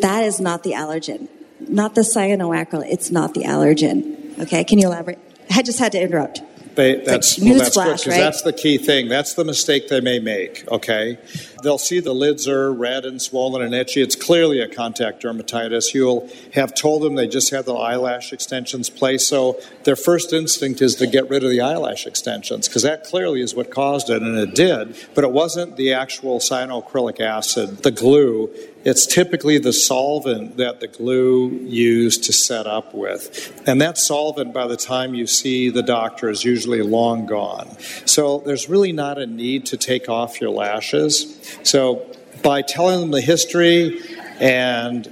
That 0.00 0.24
is 0.24 0.40
not 0.40 0.62
the 0.62 0.72
allergen. 0.72 1.28
Not 1.60 1.94
the 1.94 2.02
cyanoacrylate. 2.02 2.90
It's 2.90 3.10
not 3.10 3.34
the 3.34 3.42
allergen. 3.42 4.38
Okay, 4.40 4.64
can 4.64 4.78
you 4.78 4.86
elaborate? 4.86 5.18
I 5.50 5.62
just 5.62 5.78
had 5.78 5.92
to 5.92 6.00
interrupt. 6.00 6.40
They, 6.74 6.96
that's 6.96 7.38
like 7.38 7.50
well, 7.50 7.58
that's 7.58 7.76
good 7.76 7.84
because 7.84 8.06
right? 8.06 8.20
that's 8.20 8.42
the 8.42 8.52
key 8.52 8.78
thing. 8.78 9.08
That's 9.08 9.34
the 9.34 9.44
mistake 9.44 9.88
they 9.88 10.00
may 10.00 10.18
make. 10.18 10.66
Okay, 10.70 11.18
they'll 11.62 11.78
see 11.78 12.00
the 12.00 12.14
lids 12.14 12.48
are 12.48 12.72
red 12.72 13.04
and 13.04 13.20
swollen 13.20 13.62
and 13.62 13.74
itchy. 13.74 14.02
It's 14.02 14.16
clearly 14.16 14.60
a 14.60 14.68
contact 14.68 15.22
dermatitis. 15.22 15.94
You'll 15.94 16.28
have 16.54 16.74
told 16.74 17.02
them 17.02 17.14
they 17.14 17.28
just 17.28 17.50
had 17.50 17.64
the 17.64 17.74
eyelash 17.74 18.32
extensions 18.32 18.90
placed, 18.90 19.28
so 19.28 19.60
their 19.84 19.96
first 19.96 20.32
instinct 20.32 20.82
is 20.82 20.96
to 20.96 21.06
get 21.06 21.28
rid 21.28 21.44
of 21.44 21.50
the 21.50 21.60
eyelash 21.60 22.06
extensions 22.06 22.68
because 22.68 22.82
that 22.82 23.04
clearly 23.04 23.40
is 23.40 23.54
what 23.54 23.70
caused 23.70 24.10
it, 24.10 24.22
and 24.22 24.36
it 24.38 24.54
did. 24.54 24.96
But 25.14 25.24
it 25.24 25.32
wasn't 25.32 25.76
the 25.76 25.92
actual 25.92 26.38
cyanoacrylic 26.38 27.20
acid, 27.20 27.78
the 27.78 27.90
glue. 27.90 28.50
It's 28.84 29.06
typically 29.06 29.58
the 29.58 29.72
solvent 29.72 30.56
that 30.56 30.80
the 30.80 30.88
glue 30.88 31.50
used 31.50 32.24
to 32.24 32.32
set 32.32 32.66
up 32.66 32.92
with. 32.92 33.62
And 33.64 33.80
that 33.80 33.96
solvent, 33.96 34.52
by 34.52 34.66
the 34.66 34.76
time 34.76 35.14
you 35.14 35.28
see 35.28 35.70
the 35.70 35.84
doctor, 35.84 36.28
is 36.28 36.44
usually 36.44 36.82
long 36.82 37.26
gone. 37.26 37.76
So 38.06 38.38
there's 38.38 38.68
really 38.68 38.92
not 38.92 39.18
a 39.18 39.26
need 39.26 39.66
to 39.66 39.76
take 39.76 40.08
off 40.08 40.40
your 40.40 40.50
lashes. 40.50 41.51
So 41.62 42.06
by 42.42 42.62
telling 42.62 43.00
them 43.00 43.10
the 43.10 43.20
history 43.20 44.00
and 44.40 45.06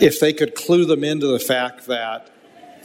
if 0.00 0.20
they 0.20 0.32
could 0.32 0.54
clue 0.54 0.84
them 0.84 1.04
into 1.04 1.26
the 1.26 1.38
fact 1.38 1.86
that 1.86 2.30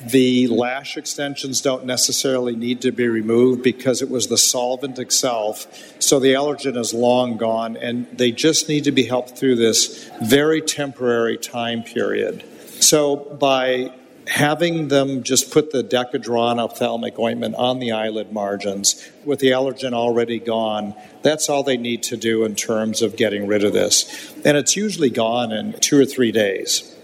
the 0.05 0.47
lash 0.47 0.97
extensions 0.97 1.61
don't 1.61 1.85
necessarily 1.85 2.55
need 2.55 2.81
to 2.81 2.91
be 2.91 3.07
removed 3.07 3.61
because 3.61 4.01
it 4.01 4.09
was 4.09 4.27
the 4.27 4.37
solvent 4.37 4.97
itself. 4.97 5.67
So 5.99 6.19
the 6.19 6.33
allergen 6.33 6.77
is 6.77 6.93
long 6.93 7.37
gone, 7.37 7.77
and 7.77 8.07
they 8.17 8.31
just 8.31 8.67
need 8.67 8.85
to 8.85 8.91
be 8.91 9.03
helped 9.03 9.37
through 9.37 9.57
this 9.57 10.09
very 10.23 10.61
temporary 10.61 11.37
time 11.37 11.83
period. 11.83 12.43
So 12.79 13.15
by 13.15 13.93
having 14.31 14.87
them 14.87 15.23
just 15.23 15.51
put 15.51 15.71
the 15.71 15.83
Decadron 15.83 16.57
ophthalmic 16.57 17.19
ointment 17.19 17.53
on 17.55 17.79
the 17.79 17.91
eyelid 17.91 18.31
margins 18.31 19.09
with 19.25 19.39
the 19.39 19.47
allergen 19.47 19.93
already 19.93 20.39
gone, 20.39 20.95
that's 21.21 21.49
all 21.49 21.63
they 21.63 21.75
need 21.75 22.01
to 22.01 22.15
do 22.15 22.45
in 22.45 22.55
terms 22.55 23.01
of 23.01 23.17
getting 23.17 23.45
rid 23.45 23.63
of 23.63 23.73
this. 23.73 24.33
And 24.45 24.55
it's 24.55 24.77
usually 24.77 25.09
gone 25.09 25.51
in 25.51 25.73
two 25.73 25.99
or 25.99 26.05
three 26.05 26.31
days. 26.31 26.95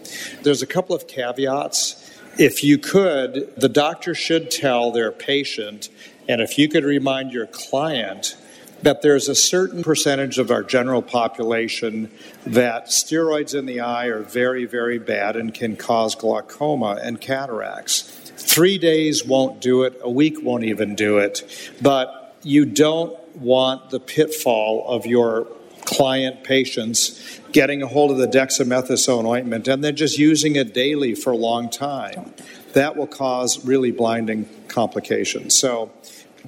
There's 0.44 0.62
a 0.62 0.68
couple 0.68 0.96
of 0.96 1.08
caveats 1.08 2.04
if 2.38 2.64
you 2.64 2.78
could, 2.78 3.52
the 3.58 3.68
doctor 3.68 4.14
should 4.14 4.52
tell 4.52 4.92
their 4.92 5.12
patient, 5.12 5.90
and 6.30 6.40
if 6.40 6.58
you 6.58 6.70
could 6.70 6.84
remind 6.84 7.34
your 7.34 7.48
client, 7.48 8.38
that 8.82 9.02
there's 9.02 9.28
a 9.28 9.36
certain 9.36 9.84
percentage 9.84 10.38
of 10.38 10.52
our 10.52 10.64
general 10.64 11.02
population 11.02 12.12
that 12.46 12.88
steroids 12.88 13.58
in 13.58 13.66
the 13.66 13.80
eye 13.80 14.06
are 14.08 14.22
very, 14.22 14.66
very 14.66 15.00
bad 15.00 15.36
and 15.36 15.54
can 15.54 15.76
cause 15.76 16.16
glaucoma 16.16 17.00
and 17.02 17.20
cataracts. 17.20 18.04
Three 18.38 18.78
days 18.78 19.26
won't 19.26 19.62
do 19.62 19.84
it, 19.84 20.00
a 20.02 20.10
week 20.10 20.42
won't 20.42 20.64
even 20.64 20.96
do 20.96 21.18
it, 21.18 21.72
but 21.82 22.36
you 22.44 22.66
don't 22.66 23.18
want 23.36 23.90
the 23.90 24.00
pitfall 24.00 24.88
of 24.88 25.06
your 25.06 25.48
client 25.86 26.44
patients 26.44 27.40
getting 27.52 27.82
a 27.82 27.88
hold 27.88 28.12
of 28.12 28.18
the 28.18 28.28
dexamethasone 28.28 29.26
ointment 29.26 29.68
and 29.68 29.84
then 29.84 29.96
just 29.96 30.18
using 30.18 30.56
it 30.56 30.74
daily 30.74 31.16
for 31.16 31.32
a 31.32 31.38
long 31.38 31.70
time. 31.70 32.34
That 32.74 32.98
will 32.98 33.08
cause 33.08 33.66
really 33.66 33.92
blinding 33.92 34.50
complications. 34.68 35.58
So 35.58 35.92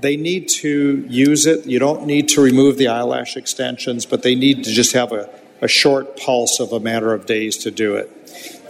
they 0.01 0.15
need 0.17 0.47
to 0.49 1.05
use 1.09 1.45
it. 1.45 1.65
You 1.65 1.79
don't 1.79 2.05
need 2.05 2.29
to 2.29 2.41
remove 2.41 2.77
the 2.77 2.87
eyelash 2.87 3.35
extensions, 3.35 4.05
but 4.05 4.23
they 4.23 4.35
need 4.35 4.63
to 4.63 4.71
just 4.71 4.93
have 4.93 5.11
a, 5.11 5.29
a 5.61 5.67
short 5.67 6.17
pulse 6.17 6.59
of 6.59 6.71
a 6.71 6.79
matter 6.79 7.13
of 7.13 7.25
days 7.25 7.57
to 7.57 7.71
do 7.71 7.95
it. 7.95 8.09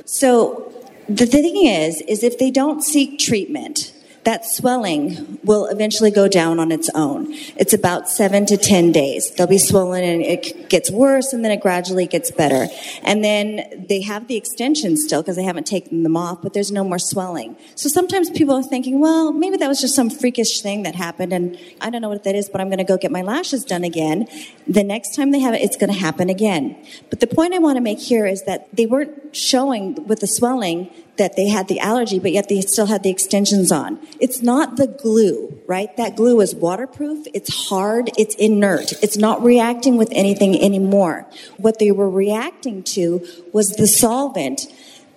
So 0.05 0.73
the 1.07 1.25
thing 1.25 1.65
is, 1.65 2.01
is 2.01 2.23
if 2.23 2.37
they 2.37 2.51
don't 2.51 2.83
seek 2.83 3.19
treatment, 3.19 3.93
that 4.23 4.45
swelling 4.45 5.39
will 5.43 5.67
eventually 5.67 6.11
go 6.11 6.27
down 6.27 6.59
on 6.59 6.71
its 6.71 6.89
own. 6.93 7.27
It's 7.57 7.73
about 7.73 8.09
seven 8.09 8.45
to 8.47 8.57
10 8.57 8.91
days. 8.91 9.31
They'll 9.31 9.47
be 9.47 9.57
swollen 9.57 10.03
and 10.03 10.21
it 10.21 10.69
gets 10.69 10.91
worse 10.91 11.33
and 11.33 11.43
then 11.43 11.51
it 11.51 11.61
gradually 11.61 12.05
gets 12.05 12.31
better. 12.31 12.67
And 13.03 13.23
then 13.23 13.85
they 13.87 14.01
have 14.01 14.27
the 14.27 14.35
extensions 14.35 15.03
still 15.05 15.21
because 15.21 15.35
they 15.35 15.43
haven't 15.43 15.67
taken 15.67 16.03
them 16.03 16.17
off, 16.17 16.41
but 16.41 16.53
there's 16.53 16.71
no 16.71 16.83
more 16.83 16.99
swelling. 16.99 17.55
So 17.75 17.89
sometimes 17.89 18.29
people 18.29 18.55
are 18.55 18.63
thinking, 18.63 18.99
well, 18.99 19.31
maybe 19.31 19.57
that 19.57 19.67
was 19.67 19.81
just 19.81 19.95
some 19.95 20.09
freakish 20.09 20.61
thing 20.61 20.83
that 20.83 20.95
happened 20.95 21.33
and 21.33 21.57
I 21.81 21.89
don't 21.89 22.01
know 22.01 22.09
what 22.09 22.23
that 22.25 22.35
is, 22.35 22.49
but 22.49 22.61
I'm 22.61 22.67
going 22.67 22.79
to 22.79 22.83
go 22.83 22.97
get 22.97 23.11
my 23.11 23.21
lashes 23.21 23.63
done 23.63 23.83
again. 23.83 24.27
The 24.67 24.83
next 24.83 25.15
time 25.15 25.31
they 25.31 25.39
have 25.39 25.53
it, 25.53 25.61
it's 25.61 25.77
going 25.77 25.91
to 25.91 25.99
happen 25.99 26.29
again. 26.29 26.77
But 27.09 27.19
the 27.19 27.27
point 27.27 27.53
I 27.53 27.59
want 27.59 27.77
to 27.77 27.81
make 27.81 27.99
here 27.99 28.25
is 28.25 28.43
that 28.43 28.67
they 28.75 28.85
weren't 28.85 29.35
showing 29.35 30.07
with 30.07 30.19
the 30.19 30.27
swelling 30.27 30.91
that 31.19 31.35
they 31.35 31.47
had 31.47 31.67
the 31.67 31.79
allergy, 31.79 32.17
but 32.17 32.31
yet 32.31 32.49
they 32.49 32.61
still 32.61 32.87
had 32.87 33.03
the 33.03 33.11
extensions 33.11 33.71
on. 33.71 33.99
It's 34.19 34.41
not 34.41 34.77
the 34.77 34.87
glue, 34.87 35.61
right? 35.67 35.95
That 35.97 36.15
glue 36.15 36.41
is 36.41 36.55
waterproof, 36.55 37.27
it's 37.33 37.69
hard, 37.69 38.09
it's 38.17 38.33
inert. 38.35 38.91
It's 39.03 39.17
not 39.17 39.43
reacting 39.43 39.97
with 39.97 40.09
anything 40.11 40.59
anymore. 40.59 41.27
What 41.57 41.77
they 41.77 41.91
were 41.91 42.09
reacting 42.09 42.81
to 42.95 43.25
was 43.53 43.69
the 43.71 43.87
solvent. 43.87 44.65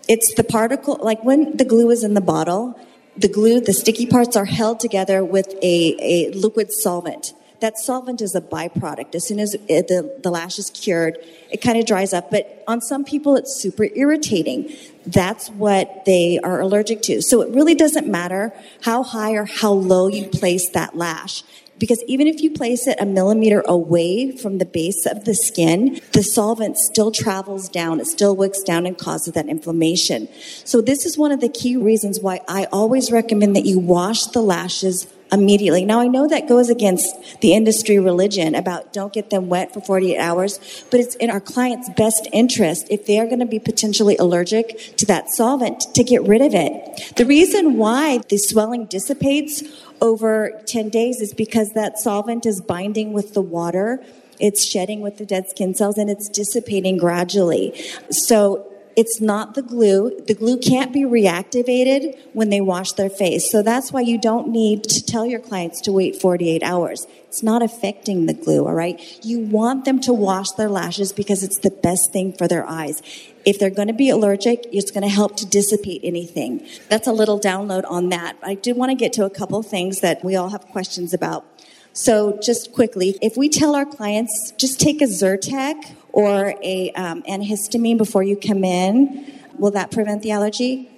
It's 0.08 0.34
the 0.34 0.44
particle, 0.44 0.98
like 1.00 1.24
when 1.24 1.56
the 1.56 1.64
glue 1.64 1.90
is 1.90 2.04
in 2.04 2.14
the 2.14 2.20
bottle, 2.20 2.78
the 3.16 3.28
glue, 3.28 3.60
the 3.60 3.72
sticky 3.72 4.06
parts 4.06 4.36
are 4.36 4.44
held 4.44 4.80
together 4.80 5.24
with 5.24 5.48
a, 5.62 5.96
a 6.00 6.30
liquid 6.32 6.72
solvent 6.72 7.32
that 7.62 7.78
solvent 7.78 8.20
is 8.20 8.34
a 8.34 8.40
byproduct. 8.40 9.14
As 9.14 9.26
soon 9.26 9.38
as 9.38 9.54
it, 9.54 9.86
the, 9.86 10.18
the 10.22 10.30
lash 10.30 10.58
is 10.58 10.68
cured, 10.68 11.16
it 11.48 11.62
kind 11.62 11.78
of 11.78 11.86
dries 11.86 12.12
up. 12.12 12.30
But 12.30 12.62
on 12.66 12.80
some 12.80 13.04
people, 13.04 13.36
it's 13.36 13.54
super 13.54 13.84
irritating. 13.94 14.74
That's 15.06 15.48
what 15.48 16.04
they 16.04 16.40
are 16.40 16.60
allergic 16.60 17.02
to. 17.02 17.22
So 17.22 17.40
it 17.40 17.54
really 17.54 17.76
doesn't 17.76 18.08
matter 18.08 18.52
how 18.82 19.04
high 19.04 19.34
or 19.34 19.44
how 19.44 19.72
low 19.72 20.08
you 20.08 20.26
place 20.26 20.68
that 20.70 20.96
lash. 20.96 21.44
Because 21.78 22.02
even 22.06 22.26
if 22.26 22.42
you 22.42 22.50
place 22.50 22.86
it 22.86 23.00
a 23.00 23.06
millimeter 23.06 23.62
away 23.66 24.36
from 24.36 24.58
the 24.58 24.66
base 24.66 25.06
of 25.06 25.24
the 25.24 25.34
skin, 25.34 26.00
the 26.12 26.22
solvent 26.22 26.78
still 26.78 27.10
travels 27.10 27.68
down. 27.68 28.00
It 28.00 28.06
still 28.06 28.36
wicks 28.36 28.62
down 28.62 28.86
and 28.86 28.98
causes 28.98 29.34
that 29.34 29.48
inflammation. 29.48 30.28
So 30.64 30.80
this 30.80 31.06
is 31.06 31.16
one 31.16 31.32
of 31.32 31.40
the 31.40 31.48
key 31.48 31.76
reasons 31.76 32.20
why 32.20 32.40
I 32.48 32.66
always 32.72 33.10
recommend 33.12 33.54
that 33.56 33.64
you 33.64 33.78
wash 33.78 34.26
the 34.26 34.42
lashes 34.42 35.06
immediately. 35.32 35.84
Now 35.84 36.00
I 36.00 36.06
know 36.06 36.28
that 36.28 36.46
goes 36.46 36.68
against 36.68 37.40
the 37.40 37.54
industry 37.54 37.98
religion 37.98 38.54
about 38.54 38.92
don't 38.92 39.12
get 39.12 39.30
them 39.30 39.48
wet 39.48 39.72
for 39.72 39.80
48 39.80 40.18
hours, 40.18 40.84
but 40.90 41.00
it's 41.00 41.14
in 41.16 41.30
our 41.30 41.40
client's 41.40 41.88
best 41.96 42.28
interest 42.32 42.86
if 42.90 43.06
they 43.06 43.18
are 43.18 43.26
going 43.26 43.40
to 43.40 43.46
be 43.46 43.58
potentially 43.58 44.16
allergic 44.18 44.96
to 44.98 45.06
that 45.06 45.30
solvent 45.30 45.80
to 45.94 46.04
get 46.04 46.22
rid 46.22 46.42
of 46.42 46.54
it. 46.54 47.14
The 47.16 47.24
reason 47.24 47.78
why 47.78 48.18
the 48.28 48.36
swelling 48.36 48.86
dissipates 48.86 49.62
over 50.00 50.60
10 50.66 50.90
days 50.90 51.20
is 51.20 51.32
because 51.32 51.70
that 51.70 51.98
solvent 51.98 52.44
is 52.44 52.60
binding 52.60 53.12
with 53.12 53.34
the 53.34 53.42
water 53.42 54.04
it's 54.40 54.64
shedding 54.64 55.00
with 55.00 55.18
the 55.18 55.24
dead 55.24 55.48
skin 55.48 55.72
cells 55.72 55.96
and 55.96 56.10
it's 56.10 56.28
dissipating 56.28 56.96
gradually. 56.96 57.80
So 58.10 58.71
it's 58.96 59.20
not 59.20 59.54
the 59.54 59.62
glue. 59.62 60.20
The 60.26 60.34
glue 60.34 60.58
can't 60.58 60.92
be 60.92 61.02
reactivated 61.02 62.18
when 62.32 62.50
they 62.50 62.60
wash 62.60 62.92
their 62.92 63.10
face. 63.10 63.50
So 63.50 63.62
that's 63.62 63.92
why 63.92 64.00
you 64.00 64.18
don't 64.18 64.48
need 64.48 64.84
to 64.84 65.04
tell 65.04 65.26
your 65.26 65.40
clients 65.40 65.80
to 65.82 65.92
wait 65.92 66.20
48 66.20 66.62
hours. 66.62 67.06
It's 67.28 67.42
not 67.42 67.62
affecting 67.62 68.26
the 68.26 68.34
glue, 68.34 68.66
all 68.66 68.74
right? 68.74 69.00
You 69.24 69.40
want 69.40 69.84
them 69.84 70.00
to 70.02 70.12
wash 70.12 70.50
their 70.52 70.68
lashes 70.68 71.12
because 71.12 71.42
it's 71.42 71.58
the 71.58 71.70
best 71.70 72.12
thing 72.12 72.32
for 72.32 72.46
their 72.46 72.68
eyes. 72.68 73.02
If 73.46 73.58
they're 73.58 73.70
going 73.70 73.88
to 73.88 73.94
be 73.94 74.10
allergic, 74.10 74.66
it's 74.70 74.90
going 74.90 75.02
to 75.02 75.08
help 75.08 75.36
to 75.38 75.46
dissipate 75.46 76.02
anything. 76.04 76.66
That's 76.88 77.06
a 77.06 77.12
little 77.12 77.40
download 77.40 77.84
on 77.90 78.10
that. 78.10 78.36
I 78.42 78.54
did 78.54 78.76
want 78.76 78.90
to 78.90 78.94
get 78.94 79.12
to 79.14 79.24
a 79.24 79.30
couple 79.30 79.62
things 79.62 80.00
that 80.00 80.22
we 80.22 80.36
all 80.36 80.50
have 80.50 80.66
questions 80.66 81.14
about. 81.14 81.46
So 81.94 82.38
just 82.42 82.72
quickly, 82.72 83.18
if 83.20 83.36
we 83.36 83.48
tell 83.48 83.74
our 83.74 83.84
clients, 83.84 84.52
just 84.56 84.80
take 84.80 85.02
a 85.02 85.06
Zyrtec 85.06 85.94
or 86.12 86.54
a 86.62 86.92
um, 86.92 87.22
antihistamine 87.22 87.98
before 87.98 88.22
you 88.22 88.36
come 88.36 88.64
in, 88.64 89.32
will 89.58 89.70
that 89.72 89.90
prevent 89.90 90.22
the 90.22 90.30
allergy? 90.30 90.90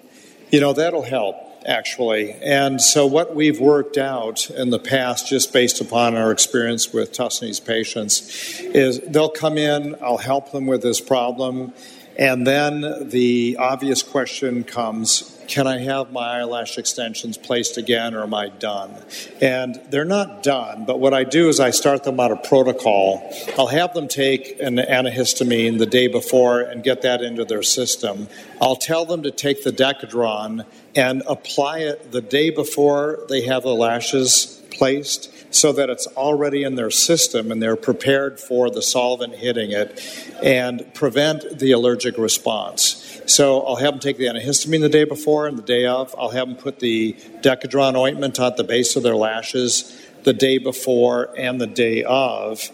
You 0.50 0.60
know, 0.60 0.72
that'll 0.72 1.02
help 1.02 1.36
actually. 1.66 2.32
And 2.32 2.80
so, 2.80 3.06
what 3.06 3.34
we've 3.34 3.60
worked 3.60 3.96
out 3.96 4.50
in 4.50 4.70
the 4.70 4.78
past, 4.78 5.28
just 5.28 5.52
based 5.52 5.80
upon 5.80 6.16
our 6.16 6.30
experience 6.30 6.92
with 6.92 7.12
Tusney's 7.12 7.60
patients, 7.60 8.60
is 8.60 9.00
they'll 9.00 9.30
come 9.30 9.58
in, 9.58 9.96
I'll 10.02 10.18
help 10.18 10.52
them 10.52 10.66
with 10.66 10.82
this 10.82 11.00
problem, 11.00 11.72
and 12.16 12.46
then 12.46 13.08
the 13.08 13.56
obvious 13.58 14.02
question 14.02 14.64
comes 14.64 15.33
can 15.48 15.66
I 15.66 15.78
have 15.78 16.12
my 16.12 16.38
eyelash 16.38 16.78
extensions 16.78 17.36
placed 17.36 17.76
again 17.76 18.14
or 18.14 18.22
am 18.22 18.34
I 18.34 18.48
done? 18.48 18.94
And 19.40 19.80
they're 19.90 20.04
not 20.04 20.42
done, 20.42 20.84
but 20.86 21.00
what 21.00 21.14
I 21.14 21.24
do 21.24 21.48
is 21.48 21.60
I 21.60 21.70
start 21.70 22.04
them 22.04 22.20
on 22.20 22.32
a 22.32 22.36
protocol. 22.36 23.32
I'll 23.58 23.66
have 23.66 23.94
them 23.94 24.08
take 24.08 24.60
an 24.60 24.76
antihistamine 24.76 25.78
the 25.78 25.86
day 25.86 26.08
before 26.08 26.60
and 26.60 26.82
get 26.82 27.02
that 27.02 27.22
into 27.22 27.44
their 27.44 27.62
system. 27.62 28.28
I'll 28.60 28.76
tell 28.76 29.04
them 29.04 29.22
to 29.24 29.30
take 29.30 29.64
the 29.64 29.72
Decadron 29.72 30.64
and 30.94 31.22
apply 31.26 31.80
it 31.80 32.12
the 32.12 32.20
day 32.20 32.50
before 32.50 33.20
they 33.28 33.42
have 33.42 33.62
the 33.62 33.74
lashes 33.74 34.62
placed 34.70 35.33
so 35.54 35.72
that 35.72 35.88
it's 35.88 36.06
already 36.08 36.64
in 36.64 36.74
their 36.74 36.90
system 36.90 37.52
and 37.52 37.62
they're 37.62 37.76
prepared 37.76 38.40
for 38.40 38.70
the 38.70 38.82
solvent 38.82 39.36
hitting 39.36 39.70
it 39.70 40.00
and 40.42 40.92
prevent 40.94 41.60
the 41.60 41.70
allergic 41.70 42.18
response. 42.18 43.22
So 43.26 43.60
I'll 43.60 43.76
have 43.76 43.92
them 43.92 44.00
take 44.00 44.18
the 44.18 44.26
antihistamine 44.26 44.80
the 44.80 44.88
day 44.88 45.04
before 45.04 45.46
and 45.46 45.56
the 45.56 45.62
day 45.62 45.86
of. 45.86 46.14
I'll 46.18 46.30
have 46.30 46.48
them 46.48 46.56
put 46.56 46.80
the 46.80 47.12
Decadron 47.40 47.96
ointment 47.96 48.40
at 48.40 48.56
the 48.56 48.64
base 48.64 48.96
of 48.96 49.04
their 49.04 49.14
lashes 49.14 49.96
the 50.24 50.32
day 50.32 50.58
before 50.58 51.32
and 51.38 51.60
the 51.60 51.66
day 51.66 52.02
of. 52.02 52.68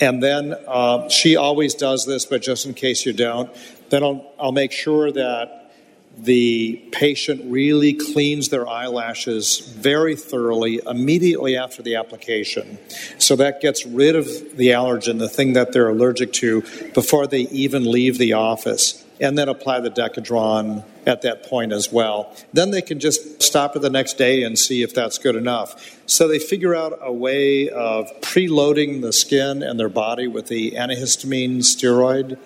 And 0.00 0.22
then 0.22 0.54
uh, 0.68 1.08
she 1.08 1.36
always 1.36 1.74
does 1.74 2.06
this, 2.06 2.24
but 2.24 2.40
just 2.40 2.66
in 2.66 2.74
case 2.74 3.04
you 3.04 3.12
don't, 3.12 3.50
then 3.90 4.02
I'll, 4.02 4.32
I'll 4.38 4.52
make 4.52 4.72
sure 4.72 5.10
that 5.10 5.61
the 6.18 6.76
patient 6.92 7.42
really 7.46 7.94
cleans 7.94 8.50
their 8.50 8.68
eyelashes 8.68 9.58
very 9.58 10.14
thoroughly 10.14 10.80
immediately 10.86 11.56
after 11.56 11.82
the 11.82 11.96
application. 11.96 12.78
So 13.18 13.34
that 13.36 13.60
gets 13.60 13.86
rid 13.86 14.14
of 14.14 14.26
the 14.56 14.68
allergen, 14.68 15.18
the 15.18 15.28
thing 15.28 15.54
that 15.54 15.72
they're 15.72 15.88
allergic 15.88 16.32
to, 16.34 16.62
before 16.94 17.26
they 17.26 17.42
even 17.42 17.90
leave 17.90 18.18
the 18.18 18.34
office. 18.34 19.04
And 19.20 19.38
then 19.38 19.48
apply 19.48 19.80
the 19.80 19.90
Decadron 19.90 20.84
at 21.06 21.22
that 21.22 21.44
point 21.44 21.72
as 21.72 21.92
well. 21.92 22.34
Then 22.52 22.72
they 22.72 22.82
can 22.82 22.98
just 22.98 23.40
stop 23.40 23.76
it 23.76 23.78
the 23.78 23.90
next 23.90 24.14
day 24.14 24.42
and 24.42 24.58
see 24.58 24.82
if 24.82 24.94
that's 24.94 25.18
good 25.18 25.36
enough. 25.36 26.00
So 26.06 26.26
they 26.26 26.40
figure 26.40 26.74
out 26.74 26.98
a 27.00 27.12
way 27.12 27.68
of 27.68 28.08
preloading 28.20 29.00
the 29.00 29.12
skin 29.12 29.62
and 29.62 29.78
their 29.78 29.88
body 29.88 30.26
with 30.26 30.48
the 30.48 30.72
antihistamine 30.72 31.58
steroid 31.58 32.36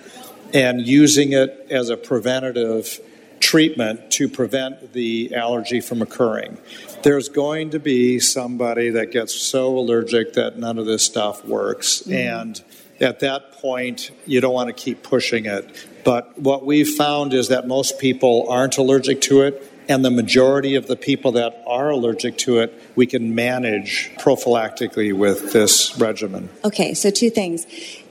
and 0.52 0.86
using 0.86 1.32
it 1.32 1.66
as 1.70 1.88
a 1.88 1.96
preventative 1.96 3.00
treatment 3.46 4.10
to 4.10 4.28
prevent 4.28 4.92
the 4.92 5.32
allergy 5.32 5.80
from 5.80 6.02
occurring. 6.02 6.58
There's 7.04 7.28
going 7.28 7.70
to 7.70 7.78
be 7.78 8.18
somebody 8.18 8.90
that 8.90 9.12
gets 9.12 9.40
so 9.40 9.78
allergic 9.78 10.32
that 10.32 10.58
none 10.58 10.78
of 10.78 10.86
this 10.86 11.04
stuff 11.04 11.44
works. 11.44 12.00
Mm-hmm. 12.00 12.12
And 12.12 12.64
at 13.00 13.20
that 13.20 13.52
point, 13.52 14.10
you 14.26 14.40
don't 14.40 14.52
want 14.52 14.66
to 14.66 14.72
keep 14.72 15.04
pushing 15.04 15.46
it. 15.46 15.64
But 16.04 16.36
what 16.40 16.66
we've 16.66 16.88
found 16.88 17.34
is 17.34 17.46
that 17.48 17.68
most 17.68 18.00
people 18.00 18.50
aren't 18.50 18.78
allergic 18.78 19.20
to 19.22 19.42
it. 19.42 19.72
And 19.88 20.04
the 20.04 20.10
majority 20.10 20.74
of 20.74 20.88
the 20.88 20.96
people 20.96 21.30
that 21.32 21.62
are 21.68 21.90
allergic 21.90 22.38
to 22.38 22.58
it, 22.58 22.74
we 22.96 23.06
can 23.06 23.36
manage 23.36 24.10
prophylactically 24.18 25.12
with 25.12 25.52
this 25.52 25.96
regimen. 26.00 26.48
Okay, 26.64 26.94
so 26.94 27.10
two 27.10 27.30
things 27.30 27.64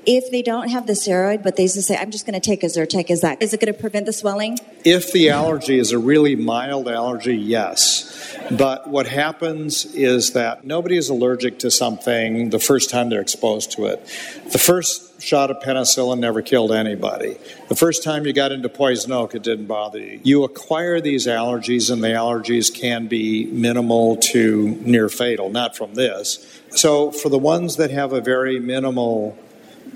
if 0.06 0.32
they 0.32 0.42
don't 0.42 0.70
have 0.70 0.88
the 0.88 0.94
steroid, 0.94 1.44
but 1.44 1.56
they 1.56 1.64
just 1.64 1.88
say, 1.88 1.98
I'm 1.98 2.12
just 2.12 2.26
going 2.26 2.40
to 2.40 2.40
take 2.40 2.64
a 2.64 2.68
Zyrtec, 2.68 3.10
is 3.10 3.22
that 3.22 3.42
is 3.42 3.54
it 3.54 3.60
going 3.60 3.74
to 3.74 3.80
prevent 3.80 4.06
the 4.06 4.14
swelling? 4.14 4.60
If 4.84 5.12
the 5.12 5.30
allergy 5.30 5.80
is 5.80 5.92
a 5.92 6.00
really 6.00 6.36
mild 6.36 6.88
allergy, 6.88 7.36
yes. 7.36 8.12
But 8.52 8.88
what 8.88 9.08
happens 9.08 9.86
is 9.86 10.34
that 10.34 10.64
nobody 10.66 10.98
is 10.98 11.10
allergic 11.10 11.60
to 11.60 11.72
something 11.72 12.50
the 12.52 12.60
first 12.60 12.90
time 12.90 13.10
they're 13.10 13.22
exposed 13.22 13.72
to 13.74 13.86
it. 13.86 14.06
The 14.52 14.60
first 14.60 15.22
shot 15.22 15.50
of 15.50 15.58
penicillin 15.60 16.20
never 16.20 16.42
killed 16.42 16.72
anybody. 16.72 17.38
The 17.70 17.76
first 17.76 18.04
time 18.04 18.26
you 18.26 18.34
got 18.34 18.52
into 18.52 18.70
poison 18.70 19.12
oak, 19.12 19.34
it 19.34 19.44
didn't 19.44 19.66
bother 19.66 20.00
you. 20.00 20.20
You 20.24 20.44
acquire 20.44 21.02
these 21.02 21.26
allergies, 21.26 21.92
and 21.92 22.04
the 22.04 22.10
allergies 22.10 22.74
can 22.74 23.08
be 23.08 23.46
minimal 23.46 24.18
to 24.18 24.68
near 24.82 25.10
fatal, 25.10 25.50
not 25.50 25.76
from 25.76 25.96
this. 25.96 26.62
So, 26.70 27.12
for 27.12 27.30
the 27.30 27.40
ones 27.40 27.78
that 27.78 27.90
have 27.92 28.14
a 28.14 28.22
very 28.22 28.60
minimal 28.60 29.38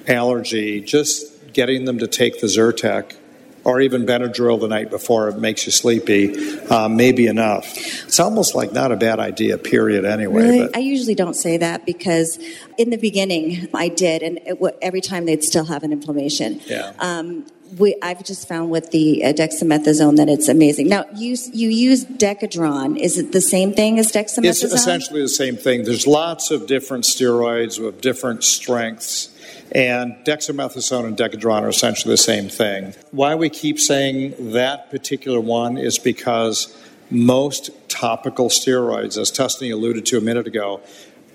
allergy, 0.08 0.82
just 0.82 1.54
getting 1.54 1.86
them 1.86 2.00
to 2.00 2.08
take 2.08 2.42
the 2.42 2.48
Zyrtec 2.48 3.16
or 3.64 3.82
even 3.82 4.06
Benadryl 4.06 4.60
the 4.60 4.68
night 4.68 4.90
before 4.90 5.30
it 5.30 5.38
makes 5.38 5.66
you 5.66 5.72
sleepy 5.72 6.60
uh, 6.70 6.88
may 6.88 7.12
be 7.12 7.28
enough. 7.28 7.66
It's 8.06 8.20
almost 8.20 8.56
like 8.56 8.72
not 8.72 8.92
a 8.92 8.96
bad 8.96 9.20
idea, 9.20 9.58
period, 9.58 10.06
anyway. 10.06 10.44
Really? 10.44 10.60
But. 10.62 10.78
I 10.78 10.80
usually 10.80 11.16
don't 11.16 11.36
say 11.36 11.58
that 11.58 11.86
because 11.86 12.40
in 12.78 12.90
the 12.90 12.98
beginning 12.98 13.68
I 13.74 13.90
did, 13.90 14.24
and 14.24 14.40
it, 14.46 14.58
every 14.82 15.02
time 15.02 15.26
they'd 15.26 15.44
still 15.44 15.66
have 15.66 15.84
an 15.84 15.92
inflammation. 15.92 16.62
Yeah. 16.66 16.94
Um, 17.00 17.46
we, 17.78 17.96
I've 18.02 18.24
just 18.24 18.48
found 18.48 18.72
with 18.72 18.90
the 18.92 19.24
uh, 19.24 19.34
dexamethasone 19.34 20.18
that 20.18 20.28
it's 20.28 20.48
amazing. 20.48 20.88
Now, 20.88 21.06
you 21.14 21.38
you 21.54 21.70
use 21.70 22.04
Decadron. 22.04 22.98
Is 22.98 23.18
it 23.20 23.32
the 23.32 23.42
same 23.42 23.74
thing 23.74 24.00
as 24.00 24.12
dexamethasone? 24.12 24.46
It's 24.46 24.64
essentially 24.64 25.22
the 25.22 25.30
same 25.30 25.56
thing. 25.56 25.84
There's 25.84 26.08
lots 26.08 26.50
of 26.50 26.66
different 26.66 27.04
steroids 27.04 27.80
with 27.84 28.02
different 28.02 28.44
strengths, 28.44 29.29
and 29.72 30.14
dexamethasone 30.26 31.06
and 31.06 31.18
Decadron 31.18 31.62
are 31.62 31.70
essentially 31.70 32.14
the 32.14 32.18
same 32.18 32.50
thing. 32.50 32.94
Why 33.12 33.36
we 33.36 33.50
keep 33.50 33.80
saying 33.80 34.54
that 34.54 34.90
particular 34.90 35.40
one 35.40 35.78
is 35.78 36.00
because 36.00 36.76
most 37.10 37.72
topical 37.90 38.50
steroids, 38.50 39.18
as 39.18 39.32
Tusney 39.32 39.72
alluded 39.74 40.06
to 40.08 40.18
a 40.18 40.22
minute 40.22 40.48
ago, 40.48 40.82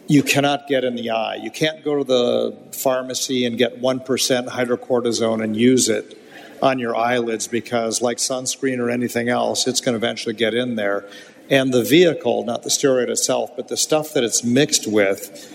you 0.07 0.23
cannot 0.23 0.69
get 0.69 0.85
in 0.85 0.97
the 0.97 1.11
eye. 1.11 1.37
You 1.37 1.51
can't 1.51 1.83
go 1.83 1.99
to 1.99 2.05
the 2.05 2.57
pharmacy 2.73 3.47
and 3.47 3.57
get 3.57 3.81
1% 3.81 4.49
hydrocortisone 4.49 5.43
and 5.43 5.57
use 5.57 5.89
it 5.89 6.19
on 6.63 6.79
your 6.79 6.95
eyelids 6.95 7.49
because, 7.49 8.03
like 8.03 8.19
sunscreen 8.19 8.79
or 8.79 8.91
anything 8.91 9.29
else, 9.29 9.67
it's 9.67 9.81
going 9.81 9.95
to 9.95 9.97
eventually 9.97 10.35
get 10.35 10.55
in 10.55 10.77
there. 10.77 11.09
And 11.51 11.73
the 11.73 11.83
vehicle, 11.83 12.45
not 12.45 12.63
the 12.63 12.71
steroid 12.71 13.09
itself, 13.09 13.51
but 13.57 13.69
the 13.69 13.77
stuff 13.77 14.15
that 14.15 14.25
it's 14.25 14.43
mixed 14.43 14.87
with, 14.87 15.54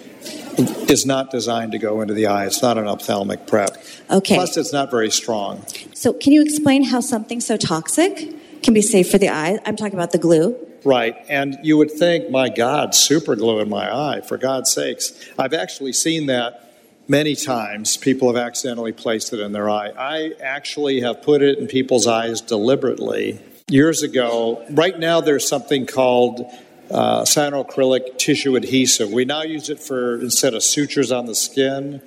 is 0.90 1.06
not 1.06 1.32
designed 1.32 1.72
to 1.72 1.78
go 1.78 2.02
into 2.02 2.14
the 2.14 2.28
eye. 2.28 2.46
It's 2.46 2.62
not 2.62 2.78
an 2.78 2.88
ophthalmic 2.88 3.48
prep. 3.48 3.78
Okay. 4.10 4.36
Plus, 4.36 4.58
it's 4.58 4.74
not 4.74 4.92
very 4.92 5.12
strong. 5.12 5.64
So, 5.94 6.14
can 6.14 6.34
you 6.34 6.42
explain 6.42 6.84
how 6.84 7.00
something 7.00 7.40
so 7.40 7.58
toxic 7.58 8.62
can 8.64 8.74
be 8.74 8.82
safe 8.82 9.10
for 9.10 9.18
the 9.18 9.30
eye? 9.30 9.60
I'm 9.66 9.76
talking 9.76 9.94
about 9.94 10.12
the 10.12 10.18
glue. 10.18 10.58
Right. 10.84 11.16
And 11.28 11.58
you 11.62 11.78
would 11.78 11.92
think, 11.92 12.30
my 12.30 12.50
God, 12.50 12.96
super 12.96 13.36
glue 13.36 13.60
in 13.60 13.70
my 13.70 13.94
eye, 13.94 14.22
for 14.22 14.38
God's 14.38 14.72
sakes. 14.72 15.12
I've 15.38 15.54
actually 15.54 15.94
seen 15.94 16.28
that 16.28 16.74
many 17.08 17.36
times. 17.36 17.98
People 17.98 18.28
have 18.28 18.38
accidentally 18.38 18.94
placed 18.94 19.34
it 19.34 19.40
in 19.40 19.52
their 19.52 19.70
eye. 19.70 19.90
I 19.90 20.34
actually 20.42 21.02
have 21.02 21.22
put 21.22 21.42
it 21.42 21.58
in 21.58 21.68
people's 21.68 22.08
eyes 22.08 22.40
deliberately 22.40 23.40
years 23.70 24.04
ago. 24.04 24.66
Right 24.70 24.98
now, 24.98 25.20
there's 25.20 25.48
something 25.48 25.86
called 25.86 26.46
uh, 26.92 27.22
cyanoacrylic 27.22 28.18
tissue 28.18 28.56
adhesive. 28.56 29.12
We 29.12 29.26
now 29.26 29.44
use 29.44 29.70
it 29.70 29.80
for 29.80 30.20
instead 30.20 30.54
of 30.54 30.64
sutures 30.64 31.12
on 31.12 31.26
the 31.26 31.36
skin. 31.36 32.02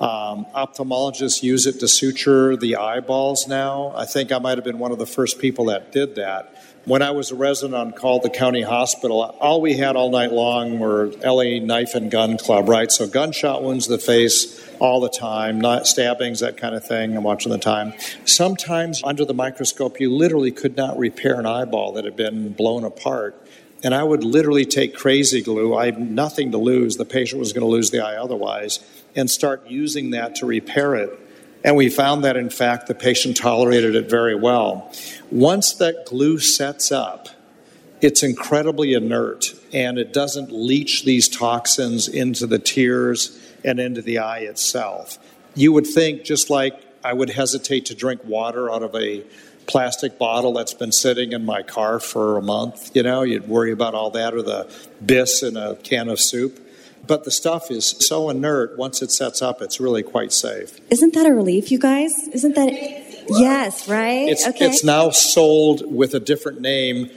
Um, 0.00 0.46
ophthalmologists 0.54 1.42
use 1.42 1.66
it 1.66 1.80
to 1.80 1.88
suture 1.88 2.56
the 2.56 2.76
eyeballs 2.76 3.48
now. 3.48 3.92
I 3.96 4.04
think 4.04 4.30
I 4.30 4.38
might 4.38 4.56
have 4.56 4.64
been 4.64 4.78
one 4.78 4.92
of 4.92 4.98
the 4.98 5.06
first 5.06 5.40
people 5.40 5.66
that 5.66 5.90
did 5.90 6.14
that. 6.14 6.54
When 6.84 7.02
I 7.02 7.10
was 7.10 7.32
a 7.32 7.34
resident 7.34 7.74
on 7.74 7.92
call 7.92 8.16
at 8.18 8.22
the 8.22 8.30
county 8.30 8.62
hospital, 8.62 9.20
all 9.20 9.60
we 9.60 9.76
had 9.76 9.96
all 9.96 10.10
night 10.10 10.32
long 10.32 10.78
were 10.78 11.08
LA 11.22 11.58
Knife 11.58 11.94
and 11.94 12.10
Gun 12.10 12.38
Club, 12.38 12.68
right? 12.68 12.90
So 12.90 13.06
gunshot 13.06 13.62
wounds 13.62 13.86
to 13.86 13.92
the 13.92 13.98
face 13.98 14.64
all 14.78 15.00
the 15.00 15.10
time, 15.10 15.60
not 15.60 15.86
stabbings, 15.86 16.40
that 16.40 16.56
kind 16.56 16.74
of 16.74 16.86
thing. 16.86 17.16
I'm 17.16 17.24
watching 17.24 17.52
the 17.52 17.58
time. 17.58 17.92
Sometimes 18.24 19.02
under 19.04 19.24
the 19.24 19.34
microscope, 19.34 20.00
you 20.00 20.14
literally 20.14 20.52
could 20.52 20.76
not 20.76 20.96
repair 20.96 21.38
an 21.38 21.44
eyeball 21.44 21.92
that 21.94 22.04
had 22.04 22.16
been 22.16 22.52
blown 22.52 22.84
apart. 22.84 23.36
And 23.82 23.94
I 23.94 24.02
would 24.02 24.24
literally 24.24 24.64
take 24.64 24.94
crazy 24.94 25.40
glue. 25.40 25.76
I 25.76 25.86
had 25.86 26.00
nothing 26.00 26.50
to 26.52 26.58
lose. 26.58 26.96
The 26.96 27.04
patient 27.04 27.38
was 27.38 27.52
going 27.52 27.64
to 27.64 27.70
lose 27.70 27.90
the 27.90 28.04
eye 28.04 28.16
otherwise, 28.16 28.80
and 29.14 29.30
start 29.30 29.66
using 29.68 30.10
that 30.10 30.34
to 30.36 30.46
repair 30.46 30.94
it. 30.96 31.18
And 31.64 31.76
we 31.76 31.88
found 31.88 32.24
that, 32.24 32.36
in 32.36 32.50
fact, 32.50 32.86
the 32.86 32.94
patient 32.94 33.36
tolerated 33.36 33.94
it 33.94 34.08
very 34.08 34.34
well. 34.34 34.92
Once 35.30 35.74
that 35.74 36.06
glue 36.06 36.38
sets 36.38 36.92
up, 36.92 37.28
it's 38.00 38.22
incredibly 38.22 38.94
inert 38.94 39.54
and 39.72 39.98
it 39.98 40.12
doesn't 40.12 40.52
leach 40.52 41.04
these 41.04 41.28
toxins 41.28 42.06
into 42.08 42.46
the 42.46 42.58
tears 42.58 43.38
and 43.64 43.80
into 43.80 44.02
the 44.02 44.18
eye 44.18 44.40
itself. 44.40 45.18
You 45.54 45.72
would 45.72 45.86
think, 45.86 46.22
just 46.22 46.48
like 46.48 46.80
I 47.02 47.12
would 47.12 47.30
hesitate 47.30 47.86
to 47.86 47.94
drink 47.94 48.24
water 48.24 48.70
out 48.70 48.82
of 48.82 48.94
a 48.94 49.24
plastic 49.68 50.18
bottle 50.18 50.54
that's 50.54 50.74
been 50.74 50.90
sitting 50.90 51.32
in 51.32 51.44
my 51.44 51.62
car 51.62 52.00
for 52.00 52.38
a 52.38 52.42
month, 52.42 52.96
you 52.96 53.02
know, 53.02 53.22
you'd 53.22 53.46
worry 53.46 53.70
about 53.70 53.94
all 53.94 54.10
that, 54.10 54.34
or 54.34 54.42
the 54.42 54.72
bis 55.04 55.42
in 55.42 55.56
a 55.56 55.76
can 55.76 56.08
of 56.08 56.18
soup. 56.18 56.64
But 57.06 57.24
the 57.24 57.30
stuff 57.30 57.70
is 57.70 57.94
so 58.06 58.28
inert, 58.28 58.76
once 58.76 59.00
it 59.02 59.10
sets 59.10 59.40
up, 59.40 59.62
it's 59.62 59.80
really 59.80 60.02
quite 60.02 60.32
safe. 60.32 60.78
Isn't 60.90 61.14
that 61.14 61.26
a 61.26 61.32
relief, 61.32 61.70
you 61.70 61.78
guys? 61.78 62.12
Isn't 62.32 62.54
that. 62.54 62.72
Yes, 63.30 63.88
right? 63.88 64.28
It's, 64.28 64.46
okay. 64.46 64.66
it's 64.66 64.82
now 64.82 65.10
sold 65.10 65.94
with 65.94 66.14
a 66.14 66.20
different 66.20 66.60
name 66.60 67.10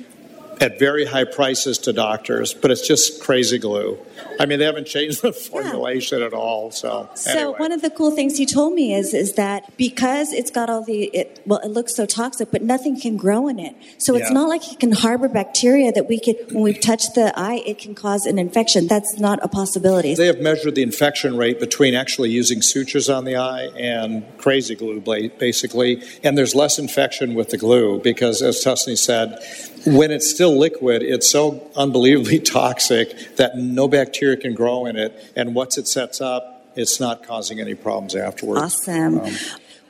at 0.62 0.78
very 0.78 1.06
high 1.06 1.24
prices 1.24 1.80
to 1.80 1.91
doctors, 1.91 2.54
but 2.54 2.69
it's 2.69 2.88
just 2.88 3.21
crazy 3.21 3.58
glue. 3.58 3.97
I 4.39 4.45
mean, 4.45 4.60
they 4.60 4.65
haven't 4.65 4.86
changed 4.86 5.24
the 5.24 5.34
formulation 5.34 6.19
yeah. 6.19 6.28
at 6.28 6.34
all. 6.34 6.69
So, 6.71 7.10
so 7.15 7.32
anyway. 7.32 7.60
one 7.60 7.71
of 7.71 7.82
the 7.82 7.89
cool 7.89 8.12
things 8.12 8.39
you 8.39 8.45
told 8.45 8.74
me 8.74 8.93
is 8.93 9.13
is 9.13 9.34
that 9.34 9.76
because 9.76 10.32
it's 10.32 10.52
got 10.52 10.69
all 10.69 10.84
the 10.84 11.06
it, 11.06 11.41
well, 11.45 11.60
it 11.60 11.69
looks 11.69 11.95
so 11.95 12.06
toxic, 12.06 12.52
but 12.52 12.62
nothing 12.62 13.00
can 13.00 13.17
grow 13.17 13.47
in 13.47 13.60
it. 13.60 13.76
So 13.97 14.15
it's 14.15 14.30
yeah. 14.30 14.34
not 14.34 14.50
like 14.50 14.71
it 14.71 14.80
can 14.80 14.91
harbor 14.91 15.28
bacteria 15.28 15.91
that 15.91 16.08
we 16.08 16.19
could 16.19 16.52
when 16.52 16.63
we 16.63 16.74
touch 16.74 17.13
the 17.13 17.38
eye, 17.38 17.63
it 17.65 17.80
can 17.80 17.95
cause 17.95 18.26
an 18.26 18.38
infection. 18.38 18.88
That's 18.88 19.19
not 19.19 19.39
a 19.41 19.47
possibility. 19.47 20.13
They 20.13 20.28
have 20.28 20.41
measured 20.41 20.76
the 20.76 20.84
infection 20.84 21.38
rate 21.38 21.60
between 21.60 21.95
actually 21.95 22.30
using 22.30 22.62
sutures 22.62 23.10
on 23.10 23.26
the 23.26 23.36
eye 23.36 23.65
and 23.78 24.26
crazy 24.38 24.76
glue, 24.76 25.02
basically, 25.02 26.04
and 26.24 26.38
there's 26.38 26.54
less 26.54 26.78
infection 26.78 27.34
with 27.34 27.50
the 27.50 27.58
glue 27.58 28.00
because, 28.00 28.41
as 28.43 28.63
Tusney 28.63 28.97
said 28.97 29.39
when 29.86 30.12
it's 30.12 30.30
still 30.30 30.58
liquid, 30.58 31.02
it's 31.02 31.30
so 31.30 31.70
unbelievably 31.76 32.39
toxic 32.58 33.36
that 33.38 33.58
no 33.58 33.88
bacteria 33.88 34.38
can 34.38 34.54
grow 34.54 34.86
in 34.86 34.96
it. 34.96 35.34
And 35.36 35.56
once 35.56 35.78
it 35.78 35.88
sets 35.88 36.22
up, 36.22 36.72
it's 36.76 37.00
not 37.00 37.24
causing 37.24 37.60
any 37.60 37.76
problems 37.76 38.15
afterwards. 38.15 38.62
Awesome. 38.62 39.20
Um, 39.20 39.36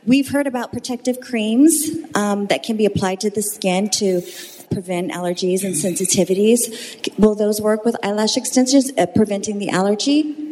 We've 0.04 0.30
heard 0.30 0.48
about 0.48 0.72
protective 0.72 1.20
creams 1.20 1.88
um, 2.16 2.48
that 2.48 2.64
can 2.64 2.76
be 2.76 2.88
applied 2.88 3.20
to 3.20 3.30
the 3.30 3.44
skin 3.44 3.88
to 3.92 4.24
prevent 4.72 5.12
allergies 5.12 5.64
and 5.64 5.76
sensitivities. 5.76 7.20
Will 7.20 7.36
those 7.36 7.62
work 7.62 7.86
with 7.86 7.96
eyelash 8.04 8.36
extensions, 8.36 8.92
uh, 8.98 9.06
preventing 9.06 9.60
the 9.60 9.70
allergy? 9.70 10.51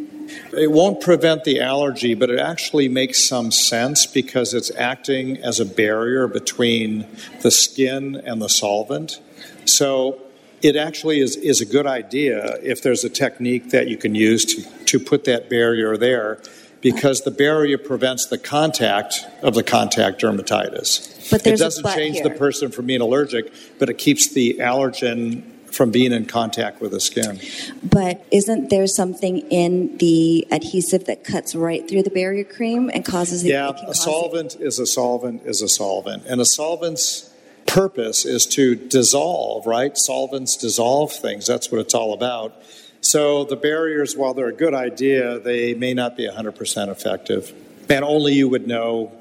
It 0.53 0.71
won't 0.71 1.01
prevent 1.01 1.43
the 1.43 1.59
allergy, 1.61 2.13
but 2.13 2.29
it 2.29 2.39
actually 2.39 2.89
makes 2.89 3.27
some 3.27 3.51
sense 3.51 4.05
because 4.05 4.53
it's 4.53 4.71
acting 4.75 5.37
as 5.37 5.59
a 5.59 5.65
barrier 5.65 6.27
between 6.27 7.05
the 7.41 7.51
skin 7.51 8.15
and 8.25 8.41
the 8.41 8.49
solvent. 8.49 9.19
So 9.65 10.21
it 10.61 10.75
actually 10.75 11.19
is, 11.19 11.35
is 11.35 11.61
a 11.61 11.65
good 11.65 11.87
idea 11.87 12.57
if 12.61 12.81
there's 12.81 13.03
a 13.03 13.09
technique 13.09 13.69
that 13.69 13.87
you 13.87 13.97
can 13.97 14.15
use 14.15 14.45
to, 14.45 14.85
to 14.85 14.99
put 14.99 15.25
that 15.25 15.49
barrier 15.49 15.97
there 15.97 16.41
because 16.81 17.21
the 17.21 17.31
barrier 17.31 17.77
prevents 17.77 18.27
the 18.27 18.37
contact 18.37 19.25
of 19.41 19.53
the 19.53 19.63
contact 19.63 20.21
dermatitis. 20.21 21.29
But 21.29 21.45
it 21.45 21.59
doesn't 21.59 21.85
change 21.93 22.15
here. 22.15 22.23
the 22.23 22.31
person 22.31 22.71
from 22.71 22.85
being 22.85 23.01
allergic, 23.01 23.51
but 23.77 23.89
it 23.89 23.97
keeps 23.97 24.29
the 24.33 24.57
allergen 24.59 25.43
from 25.71 25.91
being 25.91 26.12
in 26.12 26.25
contact 26.25 26.82
with 26.82 26.91
the 26.91 26.99
skin. 26.99 27.39
But 27.84 28.25
isn't 28.32 28.69
there 28.69 28.88
something 28.88 29.39
in 29.49 29.97
the 29.97 30.47
adhesive 30.51 31.05
that 31.05 31.23
cuts 31.23 31.55
right 31.55 31.88
through 31.88 32.03
the 32.03 32.10
barrier 32.10 32.43
cream 32.43 32.89
and 32.93 33.05
causes 33.05 33.43
the 33.43 33.49
Yeah, 33.49 33.71
a 33.88 33.93
solvent 33.93 34.55
it? 34.55 34.62
is 34.62 34.79
a 34.79 34.86
solvent 34.86 35.43
is 35.45 35.62
a 35.62 35.69
solvent. 35.69 36.25
And 36.25 36.41
a 36.41 36.45
solvent's 36.45 37.29
purpose 37.67 38.25
is 38.25 38.45
to 38.47 38.75
dissolve, 38.75 39.65
right? 39.65 39.97
Solvents 39.97 40.58
dissolve 40.58 41.12
things. 41.12 41.45
That's 41.45 41.71
what 41.71 41.82
it's 41.82 41.93
all 41.93 42.13
about. 42.13 42.55
So 43.01 43.45
the 43.45 43.55
barriers, 43.55 44.17
while 44.17 44.34
they're 44.34 44.47
a 44.47 44.53
good 44.53 44.73
idea, 44.73 45.39
they 45.39 45.73
may 45.73 45.93
not 45.93 46.17
be 46.17 46.27
100% 46.27 46.89
effective. 46.89 47.53
And 47.89 48.03
only 48.03 48.34
you 48.34 48.49
would 48.49 48.67
know 48.67 49.12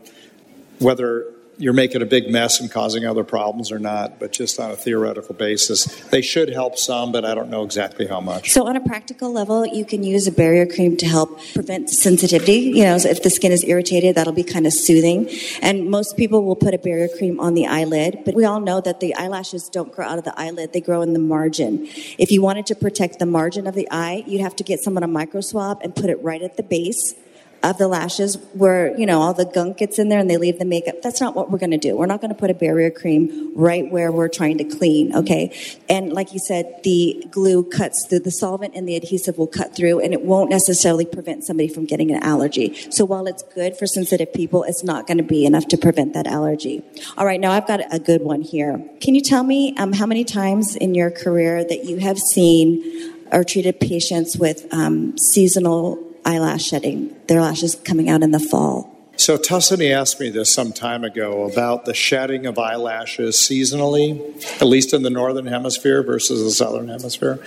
whether 0.78 1.26
you're 1.58 1.72
making 1.72 2.02
a 2.02 2.06
big 2.06 2.30
mess 2.30 2.60
and 2.60 2.70
causing 2.70 3.04
other 3.04 3.24
problems 3.24 3.72
or 3.72 3.78
not, 3.78 4.20
but 4.20 4.32
just 4.32 4.58
on 4.60 4.70
a 4.70 4.76
theoretical 4.76 5.34
basis. 5.34 5.84
They 6.10 6.22
should 6.22 6.48
help 6.50 6.78
some, 6.78 7.10
but 7.10 7.24
I 7.24 7.34
don't 7.34 7.50
know 7.50 7.64
exactly 7.64 8.06
how 8.06 8.20
much. 8.20 8.50
So, 8.50 8.66
on 8.66 8.76
a 8.76 8.80
practical 8.80 9.32
level, 9.32 9.66
you 9.66 9.84
can 9.84 10.04
use 10.04 10.26
a 10.26 10.32
barrier 10.32 10.66
cream 10.66 10.96
to 10.98 11.06
help 11.06 11.40
prevent 11.54 11.90
sensitivity. 11.90 12.60
You 12.60 12.84
know, 12.84 12.98
so 12.98 13.08
if 13.08 13.22
the 13.22 13.30
skin 13.30 13.50
is 13.50 13.64
irritated, 13.64 14.14
that'll 14.14 14.32
be 14.32 14.44
kind 14.44 14.66
of 14.66 14.72
soothing. 14.72 15.28
And 15.60 15.90
most 15.90 16.16
people 16.16 16.44
will 16.44 16.56
put 16.56 16.74
a 16.74 16.78
barrier 16.78 17.08
cream 17.08 17.40
on 17.40 17.54
the 17.54 17.66
eyelid, 17.66 18.22
but 18.24 18.34
we 18.34 18.44
all 18.44 18.60
know 18.60 18.80
that 18.80 19.00
the 19.00 19.14
eyelashes 19.14 19.68
don't 19.68 19.92
grow 19.92 20.06
out 20.06 20.18
of 20.18 20.24
the 20.24 20.38
eyelid, 20.38 20.72
they 20.72 20.80
grow 20.80 21.02
in 21.02 21.12
the 21.12 21.18
margin. 21.18 21.88
If 22.18 22.30
you 22.30 22.40
wanted 22.40 22.66
to 22.66 22.76
protect 22.76 23.18
the 23.18 23.26
margin 23.26 23.66
of 23.66 23.74
the 23.74 23.88
eye, 23.90 24.22
you'd 24.26 24.40
have 24.40 24.54
to 24.56 24.64
get 24.64 24.80
someone 24.80 25.02
a 25.02 25.08
micro 25.08 25.40
swab 25.40 25.80
and 25.82 25.94
put 25.94 26.10
it 26.10 26.22
right 26.22 26.42
at 26.42 26.56
the 26.56 26.62
base 26.62 27.14
of 27.62 27.76
the 27.78 27.88
lashes 27.88 28.36
where, 28.52 28.96
you 28.96 29.04
know, 29.04 29.20
all 29.20 29.34
the 29.34 29.44
gunk 29.44 29.78
gets 29.78 29.98
in 29.98 30.08
there 30.08 30.18
and 30.18 30.30
they 30.30 30.36
leave 30.36 30.58
the 30.58 30.64
makeup. 30.64 31.02
That's 31.02 31.20
not 31.20 31.34
what 31.34 31.50
we're 31.50 31.58
going 31.58 31.72
to 31.72 31.78
do. 31.78 31.96
We're 31.96 32.06
not 32.06 32.20
going 32.20 32.32
to 32.32 32.38
put 32.38 32.50
a 32.50 32.54
barrier 32.54 32.90
cream 32.90 33.52
right 33.54 33.90
where 33.90 34.12
we're 34.12 34.28
trying 34.28 34.58
to 34.58 34.64
clean, 34.64 35.14
okay? 35.14 35.54
And 35.88 36.12
like 36.12 36.32
you 36.32 36.38
said, 36.38 36.80
the 36.84 37.26
glue 37.30 37.64
cuts 37.64 38.06
through, 38.08 38.20
the 38.20 38.30
solvent 38.30 38.74
and 38.74 38.88
the 38.88 38.94
adhesive 38.94 39.38
will 39.38 39.48
cut 39.48 39.74
through 39.74 40.00
and 40.00 40.12
it 40.12 40.22
won't 40.22 40.50
necessarily 40.50 41.04
prevent 41.04 41.44
somebody 41.44 41.68
from 41.68 41.84
getting 41.84 42.12
an 42.12 42.22
allergy. 42.22 42.74
So 42.90 43.04
while 43.04 43.26
it's 43.26 43.42
good 43.54 43.76
for 43.76 43.86
sensitive 43.86 44.32
people, 44.32 44.62
it's 44.62 44.84
not 44.84 45.06
going 45.06 45.18
to 45.18 45.24
be 45.24 45.44
enough 45.44 45.66
to 45.68 45.76
prevent 45.76 46.14
that 46.14 46.26
allergy. 46.26 46.82
All 47.16 47.26
right, 47.26 47.40
now 47.40 47.50
I've 47.50 47.66
got 47.66 47.80
a 47.92 47.98
good 47.98 48.22
one 48.22 48.42
here. 48.42 48.82
Can 49.00 49.14
you 49.14 49.20
tell 49.20 49.42
me 49.42 49.74
um, 49.76 49.92
how 49.92 50.06
many 50.06 50.24
times 50.24 50.76
in 50.76 50.94
your 50.94 51.10
career 51.10 51.64
that 51.64 51.84
you 51.84 51.98
have 51.98 52.18
seen 52.18 53.14
or 53.32 53.44
treated 53.44 53.80
patients 53.80 54.38
with 54.38 54.66
um, 54.72 55.16
seasonal 55.18 56.07
eyelash 56.28 56.64
shedding, 56.64 57.16
their 57.26 57.40
lashes 57.40 57.74
coming 57.74 58.10
out 58.10 58.22
in 58.22 58.32
the 58.32 58.40
fall? 58.40 58.94
So 59.16 59.36
Tuscany 59.36 59.92
asked 59.92 60.20
me 60.20 60.30
this 60.30 60.54
some 60.54 60.72
time 60.72 61.02
ago 61.02 61.50
about 61.50 61.86
the 61.86 61.94
shedding 61.94 62.46
of 62.46 62.58
eyelashes 62.58 63.36
seasonally, 63.36 64.60
at 64.60 64.68
least 64.68 64.94
in 64.94 65.02
the 65.02 65.10
northern 65.10 65.46
hemisphere 65.46 66.04
versus 66.04 66.44
the 66.44 66.52
southern 66.52 66.88
hemisphere. 66.88 67.42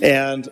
And 0.00 0.48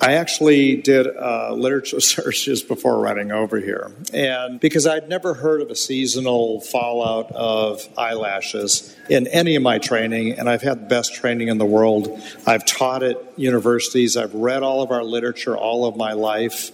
I 0.00 0.14
actually 0.14 0.76
did 0.76 1.08
uh, 1.08 1.52
literature 1.52 2.00
search 2.00 2.44
just 2.44 2.68
before 2.68 3.00
running 3.00 3.32
over 3.32 3.58
here. 3.58 3.92
And 4.12 4.60
because 4.60 4.86
I'd 4.86 5.08
never 5.08 5.34
heard 5.34 5.60
of 5.60 5.70
a 5.70 5.76
seasonal 5.76 6.60
fallout 6.60 7.32
of 7.32 7.86
eyelashes 7.98 8.96
in 9.10 9.26
any 9.26 9.56
of 9.56 9.62
my 9.62 9.78
training, 9.78 10.38
and 10.38 10.48
I've 10.48 10.62
had 10.62 10.82
the 10.82 10.86
best 10.86 11.14
training 11.14 11.48
in 11.48 11.58
the 11.58 11.66
world. 11.66 12.20
I've 12.46 12.64
taught 12.64 13.02
at 13.02 13.16
universities, 13.36 14.16
I've 14.16 14.34
read 14.34 14.62
all 14.62 14.82
of 14.82 14.90
our 14.90 15.04
literature 15.04 15.56
all 15.56 15.86
of 15.86 15.96
my 15.96 16.12
life. 16.12 16.70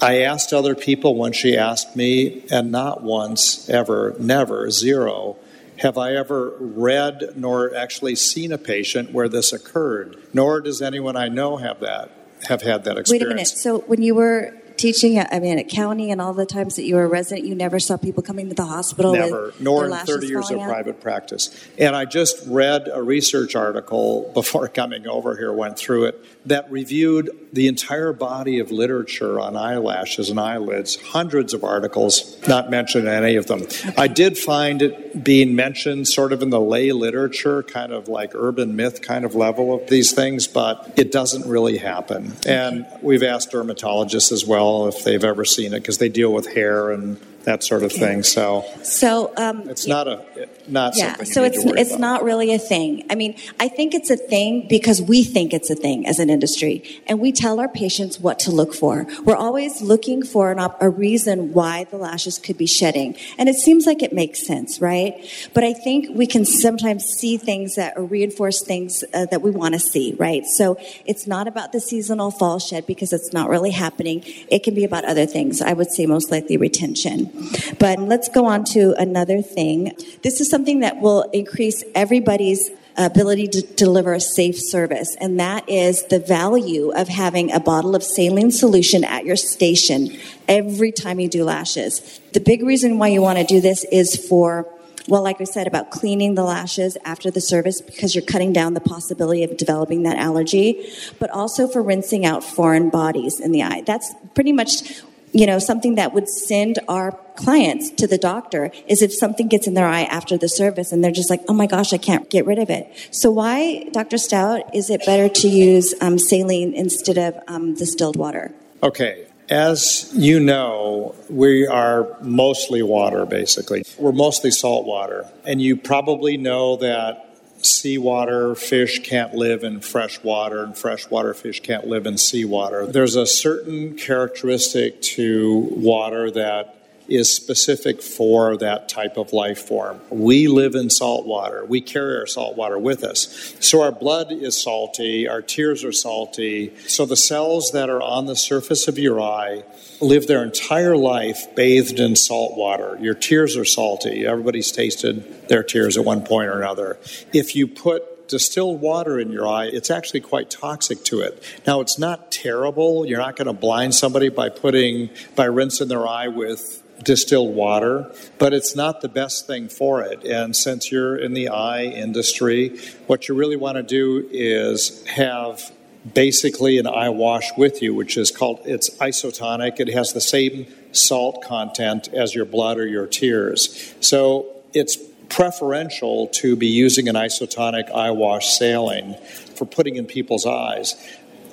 I 0.00 0.22
asked 0.22 0.52
other 0.52 0.74
people 0.74 1.16
when 1.16 1.32
she 1.32 1.56
asked 1.56 1.96
me, 1.96 2.44
and 2.50 2.70
not 2.70 3.02
once, 3.02 3.68
ever, 3.70 4.14
never, 4.18 4.70
zero, 4.70 5.36
have 5.78 5.98
I 5.98 6.14
ever 6.14 6.54
read 6.58 7.32
nor 7.36 7.74
actually 7.74 8.14
seen 8.16 8.52
a 8.52 8.58
patient 8.58 9.12
where 9.12 9.28
this 9.28 9.52
occurred, 9.52 10.16
nor 10.32 10.60
does 10.60 10.82
anyone 10.82 11.16
I 11.16 11.28
know 11.28 11.56
have 11.56 11.80
that 11.80 12.10
have 12.48 12.62
had 12.62 12.84
that 12.84 12.98
experience. 12.98 13.10
Wait 13.10 13.22
a 13.22 13.28
minute. 13.28 13.48
So 13.48 13.78
when 13.80 14.02
you 14.02 14.14
were 14.14 14.54
teaching 14.76 15.18
at, 15.18 15.32
I 15.32 15.40
mean, 15.40 15.58
at 15.58 15.68
county 15.68 16.10
and 16.10 16.20
all 16.20 16.32
the 16.32 16.46
times 16.46 16.76
that 16.76 16.84
you 16.84 16.96
were 16.96 17.04
a 17.04 17.08
resident, 17.08 17.46
you 17.46 17.54
never 17.54 17.78
saw 17.80 17.96
people 17.96 18.22
coming 18.22 18.48
to 18.48 18.54
the 18.54 18.64
hospital? 18.64 19.12
Never, 19.12 19.52
nor 19.58 19.86
in 19.86 19.92
30 19.92 20.26
years 20.26 20.50
of 20.50 20.60
out? 20.60 20.68
private 20.68 21.00
practice. 21.00 21.50
And 21.78 21.96
I 21.96 22.04
just 22.04 22.46
read 22.46 22.88
a 22.92 23.02
research 23.02 23.54
article 23.56 24.30
before 24.34 24.68
coming 24.68 25.06
over 25.06 25.36
here, 25.36 25.52
went 25.52 25.78
through 25.78 26.06
it, 26.06 26.24
that 26.48 26.70
reviewed 26.70 27.30
the 27.52 27.68
entire 27.68 28.12
body 28.12 28.58
of 28.58 28.70
literature 28.70 29.40
on 29.40 29.56
eyelashes 29.56 30.30
and 30.30 30.38
eyelids, 30.38 30.96
hundreds 31.00 31.54
of 31.54 31.64
articles, 31.64 32.36
not 32.46 32.70
mentioned 32.70 33.08
any 33.08 33.36
of 33.36 33.46
them. 33.46 33.62
Okay. 33.62 33.94
I 33.96 34.08
did 34.08 34.36
find 34.36 34.82
it 34.82 35.24
being 35.24 35.56
mentioned 35.56 36.08
sort 36.08 36.32
of 36.32 36.42
in 36.42 36.50
the 36.50 36.60
lay 36.60 36.92
literature, 36.92 37.62
kind 37.62 37.92
of 37.92 38.08
like 38.08 38.32
urban 38.34 38.76
myth 38.76 39.02
kind 39.02 39.24
of 39.24 39.34
level 39.34 39.74
of 39.74 39.88
these 39.88 40.12
things, 40.12 40.46
but 40.46 40.92
it 40.96 41.10
doesn't 41.10 41.48
really 41.48 41.78
happen. 41.78 42.34
And 42.46 42.86
we've 43.00 43.22
asked 43.22 43.52
dermatologists 43.52 44.32
as 44.32 44.44
well 44.44 44.65
if 44.88 45.04
they've 45.04 45.24
ever 45.24 45.44
seen 45.44 45.72
it 45.74 45.80
because 45.80 45.98
they 45.98 46.08
deal 46.08 46.32
with 46.32 46.46
hair 46.52 46.90
and 46.90 47.18
that 47.46 47.62
sort 47.62 47.84
of 47.84 47.92
thing. 47.92 48.24
So, 48.24 48.64
so 48.82 49.32
um, 49.36 49.70
it's 49.70 49.86
not 49.86 50.08
a 50.08 50.48
not 50.68 50.96
yeah. 50.96 51.22
so 51.22 51.44
it's 51.44 51.64
it's 51.64 51.90
about. 51.90 52.00
not 52.00 52.24
really 52.24 52.52
a 52.52 52.58
thing. 52.58 53.06
I 53.08 53.14
mean, 53.14 53.36
I 53.60 53.68
think 53.68 53.94
it's 53.94 54.10
a 54.10 54.16
thing 54.16 54.66
because 54.68 55.00
we 55.00 55.22
think 55.22 55.54
it's 55.54 55.70
a 55.70 55.76
thing 55.76 56.08
as 56.08 56.18
an 56.18 56.28
industry, 56.28 56.82
and 57.06 57.20
we 57.20 57.30
tell 57.30 57.60
our 57.60 57.68
patients 57.68 58.18
what 58.18 58.40
to 58.40 58.50
look 58.50 58.74
for. 58.74 59.06
We're 59.24 59.36
always 59.36 59.80
looking 59.80 60.24
for 60.24 60.50
an 60.50 60.58
op- 60.58 60.82
a 60.82 60.90
reason 60.90 61.52
why 61.52 61.84
the 61.84 61.96
lashes 61.96 62.38
could 62.38 62.58
be 62.58 62.66
shedding, 62.66 63.16
and 63.38 63.48
it 63.48 63.54
seems 63.54 63.86
like 63.86 64.02
it 64.02 64.12
makes 64.12 64.44
sense, 64.44 64.80
right? 64.80 65.14
But 65.54 65.62
I 65.62 65.72
think 65.72 66.08
we 66.10 66.26
can 66.26 66.44
sometimes 66.44 67.04
see 67.04 67.36
things 67.36 67.76
that 67.76 67.94
reinforce 67.96 68.60
things 68.60 69.04
uh, 69.14 69.26
that 69.26 69.40
we 69.40 69.52
want 69.52 69.74
to 69.74 69.80
see, 69.80 70.16
right? 70.18 70.44
So 70.56 70.78
it's 71.04 71.28
not 71.28 71.46
about 71.46 71.70
the 71.70 71.80
seasonal 71.80 72.32
fall 72.32 72.58
shed 72.58 72.86
because 72.86 73.12
it's 73.12 73.32
not 73.32 73.48
really 73.48 73.70
happening. 73.70 74.24
It 74.48 74.64
can 74.64 74.74
be 74.74 74.82
about 74.82 75.04
other 75.04 75.26
things. 75.26 75.62
I 75.62 75.74
would 75.74 75.92
say 75.92 76.06
most 76.06 76.32
likely 76.32 76.56
retention. 76.56 77.35
But 77.78 77.98
let's 77.98 78.28
go 78.28 78.46
on 78.46 78.64
to 78.72 78.94
another 78.98 79.42
thing. 79.42 79.92
This 80.22 80.40
is 80.40 80.48
something 80.50 80.80
that 80.80 81.00
will 81.00 81.22
increase 81.32 81.84
everybody's 81.94 82.70
ability 82.96 83.46
to 83.48 83.62
deliver 83.74 84.14
a 84.14 84.20
safe 84.20 84.56
service, 84.58 85.16
and 85.20 85.38
that 85.38 85.68
is 85.68 86.04
the 86.04 86.18
value 86.18 86.90
of 86.90 87.08
having 87.08 87.52
a 87.52 87.60
bottle 87.60 87.94
of 87.94 88.02
saline 88.02 88.50
solution 88.50 89.04
at 89.04 89.26
your 89.26 89.36
station 89.36 90.16
every 90.48 90.92
time 90.92 91.20
you 91.20 91.28
do 91.28 91.44
lashes. 91.44 92.20
The 92.32 92.40
big 92.40 92.62
reason 92.62 92.98
why 92.98 93.08
you 93.08 93.20
want 93.20 93.38
to 93.38 93.44
do 93.44 93.60
this 93.60 93.84
is 93.92 94.16
for 94.16 94.66
well, 95.08 95.22
like 95.22 95.40
I 95.40 95.44
said, 95.44 95.68
about 95.68 95.92
cleaning 95.92 96.34
the 96.34 96.42
lashes 96.42 96.96
after 97.04 97.30
the 97.30 97.40
service 97.40 97.80
because 97.80 98.16
you're 98.16 98.24
cutting 98.24 98.52
down 98.52 98.74
the 98.74 98.80
possibility 98.80 99.44
of 99.44 99.56
developing 99.56 100.02
that 100.02 100.18
allergy, 100.18 100.90
but 101.20 101.30
also 101.30 101.68
for 101.68 101.80
rinsing 101.80 102.26
out 102.26 102.42
foreign 102.42 102.90
bodies 102.90 103.38
in 103.38 103.52
the 103.52 103.62
eye. 103.62 103.82
That's 103.86 104.12
pretty 104.34 104.52
much 104.52 105.00
you 105.32 105.46
know, 105.46 105.58
something 105.58 105.96
that 105.96 106.12
would 106.12 106.28
send 106.28 106.78
our 106.88 107.12
clients 107.36 107.90
to 107.90 108.06
the 108.06 108.18
doctor 108.18 108.70
is 108.88 109.02
if 109.02 109.12
something 109.12 109.48
gets 109.48 109.66
in 109.66 109.74
their 109.74 109.86
eye 109.86 110.04
after 110.04 110.38
the 110.38 110.48
service 110.48 110.92
and 110.92 111.04
they're 111.04 111.12
just 111.12 111.30
like, 111.30 111.42
oh 111.48 111.52
my 111.52 111.66
gosh, 111.66 111.92
I 111.92 111.98
can't 111.98 112.28
get 112.30 112.46
rid 112.46 112.58
of 112.58 112.70
it. 112.70 112.90
So 113.10 113.30
why, 113.30 113.88
Dr. 113.92 114.18
Stout, 114.18 114.74
is 114.74 114.90
it 114.90 115.04
better 115.04 115.28
to 115.28 115.48
use 115.48 115.94
um, 116.00 116.18
saline 116.18 116.74
instead 116.74 117.18
of 117.18 117.38
um, 117.46 117.74
distilled 117.74 118.16
water? 118.16 118.54
Okay. 118.82 119.26
As 119.48 120.10
you 120.12 120.40
know, 120.40 121.14
we 121.30 121.66
are 121.66 122.16
mostly 122.20 122.82
water, 122.82 123.26
basically. 123.26 123.84
We're 123.96 124.12
mostly 124.12 124.50
salt 124.50 124.86
water. 124.86 125.28
And 125.44 125.62
you 125.62 125.76
probably 125.76 126.36
know 126.36 126.76
that 126.76 127.25
seawater 127.66 128.54
fish 128.54 129.00
can't 129.00 129.34
live 129.34 129.64
in 129.64 129.80
fresh 129.80 130.22
water 130.22 130.62
and 130.62 130.76
freshwater 130.76 131.34
fish 131.34 131.60
can't 131.60 131.86
live 131.86 132.06
in 132.06 132.16
seawater. 132.18 132.86
There's 132.86 133.16
a 133.16 133.26
certain 133.26 133.96
characteristic 133.96 135.02
to 135.02 135.68
water 135.72 136.30
that 136.30 136.76
is 137.08 137.34
specific 137.34 138.02
for 138.02 138.56
that 138.58 138.88
type 138.88 139.16
of 139.16 139.32
life 139.32 139.58
form. 139.66 140.00
We 140.10 140.48
live 140.48 140.74
in 140.74 140.90
salt 140.90 141.26
water. 141.26 141.64
We 141.64 141.80
carry 141.80 142.16
our 142.18 142.26
salt 142.26 142.56
water 142.56 142.78
with 142.78 143.04
us. 143.04 143.54
So 143.60 143.82
our 143.82 143.92
blood 143.92 144.32
is 144.32 144.60
salty, 144.60 145.28
our 145.28 145.42
tears 145.42 145.84
are 145.84 145.92
salty. 145.92 146.72
So 146.86 147.06
the 147.06 147.16
cells 147.16 147.70
that 147.72 147.90
are 147.90 148.02
on 148.02 148.26
the 148.26 148.36
surface 148.36 148.88
of 148.88 148.98
your 148.98 149.20
eye 149.20 149.64
live 150.00 150.26
their 150.26 150.44
entire 150.44 150.96
life 150.96 151.54
bathed 151.54 151.98
in 151.98 152.16
salt 152.16 152.56
water. 152.56 152.98
Your 153.00 153.14
tears 153.14 153.56
are 153.56 153.64
salty. 153.64 154.26
Everybody's 154.26 154.72
tasted 154.72 155.48
their 155.48 155.62
tears 155.62 155.96
at 155.96 156.04
one 156.04 156.22
point 156.22 156.48
or 156.48 156.60
another. 156.60 156.98
If 157.32 157.56
you 157.56 157.66
put 157.66 158.28
distilled 158.28 158.80
water 158.80 159.18
in 159.18 159.30
your 159.30 159.46
eye, 159.46 159.66
it's 159.66 159.90
actually 159.90 160.20
quite 160.20 160.50
toxic 160.50 161.04
to 161.04 161.20
it. 161.20 161.42
Now, 161.66 161.80
it's 161.80 161.98
not 161.98 162.32
terrible. 162.32 163.06
You're 163.06 163.20
not 163.20 163.36
going 163.36 163.46
to 163.46 163.52
blind 163.52 163.94
somebody 163.94 164.28
by 164.28 164.48
putting, 164.48 165.10
by 165.34 165.44
rinsing 165.44 165.88
their 165.88 166.06
eye 166.06 166.28
with 166.28 166.82
distilled 167.02 167.54
water, 167.54 168.10
but 168.38 168.52
it's 168.54 168.74
not 168.74 169.00
the 169.00 169.08
best 169.08 169.46
thing 169.46 169.68
for 169.68 170.02
it. 170.02 170.24
And 170.24 170.56
since 170.56 170.90
you're 170.90 171.16
in 171.16 171.34
the 171.34 171.48
eye 171.48 171.84
industry, 171.84 172.78
what 173.06 173.28
you 173.28 173.34
really 173.34 173.56
want 173.56 173.76
to 173.76 173.82
do 173.82 174.28
is 174.30 175.04
have 175.06 175.72
basically 176.14 176.78
an 176.78 176.86
eye 176.86 177.08
wash 177.08 177.56
with 177.56 177.82
you, 177.82 177.94
which 177.94 178.16
is 178.16 178.30
called, 178.30 178.60
it's 178.64 178.90
isotonic. 178.98 179.80
It 179.80 179.88
has 179.88 180.12
the 180.12 180.20
same 180.20 180.66
salt 180.92 181.42
content 181.42 182.08
as 182.12 182.34
your 182.34 182.44
blood 182.44 182.78
or 182.78 182.86
your 182.86 183.06
tears. 183.06 183.94
So 184.00 184.46
it's 184.72 184.96
preferential 185.28 186.28
to 186.28 186.56
be 186.56 186.68
using 186.68 187.08
an 187.08 187.16
isotonic 187.16 187.90
eye 187.90 188.12
wash 188.12 188.56
saline 188.56 189.16
for 189.56 189.64
putting 189.64 189.96
in 189.96 190.06
people's 190.06 190.46
eyes. 190.46 190.94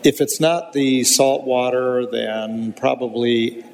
If 0.03 0.21
it's 0.21 0.39
not 0.39 0.73
the 0.73 1.03
salt 1.03 1.45
water, 1.45 2.05
then 2.05 2.73
probably 2.73 3.65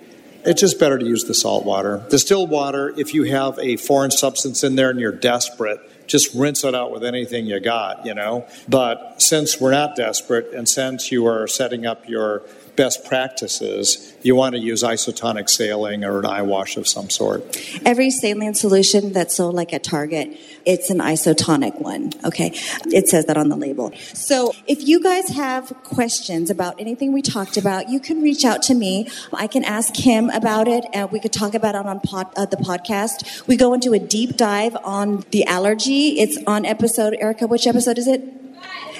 it's 0.45 0.61
just 0.61 0.79
better 0.79 0.97
to 0.97 1.05
use 1.05 1.25
the 1.25 1.33
salt 1.33 1.65
water. 1.65 2.03
Distilled 2.09 2.49
water, 2.49 2.93
if 2.97 3.13
you 3.13 3.23
have 3.23 3.59
a 3.59 3.77
foreign 3.77 4.11
substance 4.11 4.63
in 4.63 4.75
there 4.75 4.89
and 4.89 4.99
you're 4.99 5.11
desperate, 5.11 5.79
just 6.07 6.33
rinse 6.33 6.63
it 6.63 6.73
out 6.73 6.91
with 6.91 7.03
anything 7.03 7.45
you 7.45 7.59
got, 7.59 8.05
you 8.05 8.13
know. 8.13 8.47
But 8.67 9.21
since 9.21 9.59
we're 9.61 9.71
not 9.71 9.95
desperate 9.95 10.53
and 10.53 10.67
since 10.67 11.11
you 11.11 11.27
are 11.27 11.47
setting 11.47 11.85
up 11.85 12.09
your 12.09 12.43
best 12.79 13.03
practices, 13.03 14.15
you 14.21 14.37
want 14.37 14.55
to 14.55 14.61
use 14.61 14.83
isotonic 14.83 15.49
saline 15.49 16.05
or 16.05 16.19
an 16.19 16.25
eye 16.25 16.41
wash 16.41 16.77
of 16.77 16.87
some 16.87 17.09
sort. 17.09 17.61
Every 17.85 18.09
saline 18.09 18.53
solution 18.53 19.11
that's 19.11 19.35
sold 19.35 19.53
like 19.53 19.73
at 19.73 19.83
Target, 19.83 20.39
it's 20.65 20.89
an 20.89 20.99
isotonic 20.99 21.81
one. 21.81 22.13
Okay. 22.23 22.51
It 22.85 23.09
says 23.09 23.25
that 23.25 23.35
on 23.35 23.49
the 23.49 23.57
label. 23.57 23.91
So 24.13 24.53
if 24.65 24.87
you 24.87 25.03
guys 25.03 25.27
have 25.27 25.73
questions 25.83 26.49
about 26.49 26.79
anything 26.79 27.11
we 27.11 27.21
talked 27.21 27.57
about, 27.57 27.89
you 27.89 27.99
can 27.99 28.21
reach 28.21 28.45
out 28.45 28.61
to 28.63 28.73
me. 28.73 29.09
I 29.33 29.47
can 29.47 29.65
ask 29.65 29.93
him 29.97 30.29
about 30.29 30.69
it 30.69 30.85
and 30.93 31.11
we 31.11 31.19
could 31.19 31.33
talk 31.33 31.55
about 31.55 31.75
it 31.75 31.85
on 31.85 31.99
pod, 31.99 32.31
uh, 32.37 32.45
the 32.45 32.55
podcast. 32.55 33.45
We 33.45 33.57
go 33.57 33.73
into 33.73 33.91
a 33.91 33.99
deep 33.99 34.37
dive 34.37 34.77
on 34.85 35.25
the 35.31 35.43
allergy. 35.43 36.17
It's 36.21 36.37
on 36.47 36.65
episode, 36.65 37.17
Erica, 37.19 37.45
which 37.45 37.67
episode 37.67 37.97
is 37.97 38.07
it? 38.07 38.48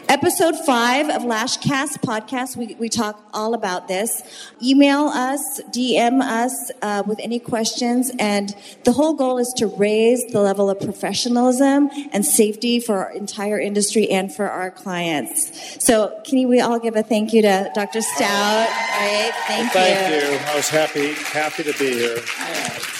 Episode 0.09 0.57
five 0.65 1.07
of 1.07 1.21
Lashcast 1.21 1.99
podcast, 1.99 2.57
we, 2.57 2.73
we 2.79 2.89
talk 2.89 3.23
all 3.31 3.53
about 3.53 3.87
this. 3.87 4.23
Email 4.59 5.05
us, 5.05 5.61
DM 5.69 6.23
us 6.23 6.71
uh, 6.81 7.03
with 7.05 7.19
any 7.19 7.37
questions, 7.37 8.11
and 8.17 8.55
the 8.85 8.91
whole 8.91 9.13
goal 9.13 9.37
is 9.37 9.53
to 9.57 9.67
raise 9.67 10.25
the 10.31 10.41
level 10.41 10.67
of 10.67 10.79
professionalism 10.79 11.91
and 12.11 12.25
safety 12.25 12.79
for 12.79 13.05
our 13.05 13.11
entire 13.11 13.59
industry 13.59 14.09
and 14.09 14.33
for 14.33 14.49
our 14.49 14.71
clients. 14.71 15.85
So, 15.85 16.19
can 16.25 16.49
we 16.49 16.59
all 16.59 16.79
give 16.79 16.95
a 16.95 17.03
thank 17.03 17.31
you 17.31 17.43
to 17.43 17.71
Dr. 17.75 18.01
Stout? 18.01 18.31
All 18.31 18.65
right, 18.65 19.31
thank 19.45 19.75
well, 19.75 19.87
you. 19.87 20.21
Thank 20.21 20.41
you. 20.41 20.47
I 20.47 20.55
was 20.55 20.69
happy 20.69 21.13
happy 21.13 21.61
to 21.61 21.73
be 21.77 21.93
here. 21.93 22.98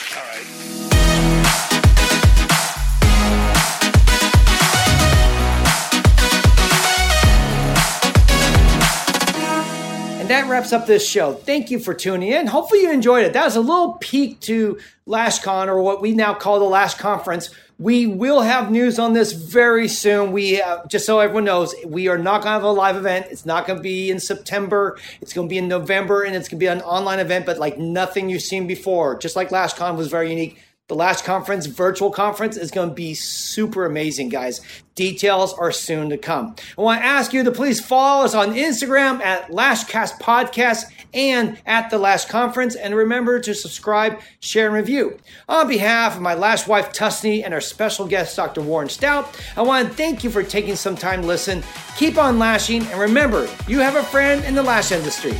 That 10.30 10.50
wraps 10.50 10.74
up 10.74 10.88
this 10.88 11.08
show. 11.08 11.34
Thank 11.34 11.70
you 11.70 11.80
for 11.80 11.94
tuning 11.94 12.30
in. 12.30 12.48
Hopefully, 12.48 12.82
you 12.82 12.92
enjoyed 12.92 13.26
it. 13.26 13.34
That 13.34 13.46
was 13.46 13.56
a 13.56 13.62
little 13.62 13.94
peek 13.94 14.40
to 14.42 14.80
LashCon, 15.08 15.68
or 15.68 15.82
what 15.82 16.02
we 16.02 16.14
now 16.14 16.34
call 16.34 16.60
the 16.60 16.66
Lash 16.66 16.96
Conference. 16.96 17.50
We 17.78 18.08
will 18.08 18.42
have 18.42 18.72
news 18.72 19.00
on 19.00 19.14
this 19.14 19.32
very 19.32 19.88
soon. 19.88 20.34
We 20.34 20.62
uh, 20.62 20.86
just 20.88 21.06
so 21.06 21.20
everyone 21.20 21.46
knows, 21.46 21.74
we 21.86 22.10
are 22.10 22.18
not 22.18 22.42
going 22.42 22.48
to 22.48 22.52
have 22.52 22.64
a 22.64 22.72
live 22.72 22.98
event. 22.98 23.28
It's 23.30 23.46
not 23.46 23.66
going 23.66 23.78
to 23.78 23.84
be 23.84 24.12
in 24.12 24.20
September. 24.20 24.98
It's 25.22 25.32
going 25.32 25.48
to 25.48 25.50
be 25.50 25.58
in 25.58 25.68
November, 25.68 26.24
and 26.24 26.36
it's 26.36 26.50
going 26.50 26.60
to 26.60 26.64
be 26.64 26.68
an 26.68 26.82
online 26.82 27.20
event, 27.20 27.46
but 27.46 27.58
like 27.58 27.78
nothing 27.78 28.30
you've 28.30 28.42
seen 28.42 28.68
before. 28.68 29.18
Just 29.18 29.36
like 29.36 29.50
LashCon 29.50 29.96
was 29.96 30.10
very 30.10 30.30
unique. 30.30 30.60
The 30.90 30.96
Lash 30.96 31.22
Conference, 31.22 31.68
virtual 31.68 32.10
conference, 32.10 32.58
is 32.58 32.72
going 32.72 32.90
to 32.90 32.96
be 32.96 33.14
super 33.14 33.86
amazing, 33.86 34.30
guys. 34.30 34.60
Details 34.96 35.54
are 35.54 35.72
soon 35.72 36.10
to 36.10 36.18
come. 36.18 36.56
I 36.80 36.82
want 36.82 37.02
to 37.02 37.06
ask 37.06 37.32
you 37.32 37.44
to 37.44 37.52
please 37.52 37.80
follow 37.80 38.26
us 38.26 38.34
on 38.34 38.56
Instagram 38.56 39.22
at 39.22 39.52
Lashcast 39.52 40.20
Podcast 40.20 40.86
and 41.14 41.62
at 41.68 41.92
the 41.92 42.00
Lash 42.00 42.26
Conference. 42.26 42.74
And 42.76 42.96
remember 42.96 43.40
to 43.40 43.54
subscribe, 43.54 44.20
share, 44.40 44.66
and 44.66 44.76
review. 44.76 45.20
On 45.48 45.68
behalf 45.68 46.16
of 46.16 46.24
my 46.24 46.34
Lash 46.34 46.68
wife, 46.68 46.92
Tusney, 46.92 47.46
and 47.46 47.54
our 47.54 47.62
special 47.62 48.08
guest, 48.08 48.36
Dr. 48.36 48.62
Warren 48.62 48.90
Stout, 48.90 49.40
I 49.56 49.62
want 49.62 49.90
to 49.90 49.94
thank 49.94 50.24
you 50.24 50.32
for 50.32 50.42
taking 50.42 50.76
some 50.76 50.96
time 50.96 51.22
to 51.22 51.28
listen. 51.28 51.62
Keep 51.98 52.18
on 52.18 52.40
lashing, 52.40 52.82
and 52.88 53.00
remember, 53.00 53.48
you 53.68 53.78
have 53.78 53.96
a 53.96 54.04
friend 54.04 54.44
in 54.44 54.56
the 54.56 54.64
lash 54.64 54.92
industry. 54.92 55.40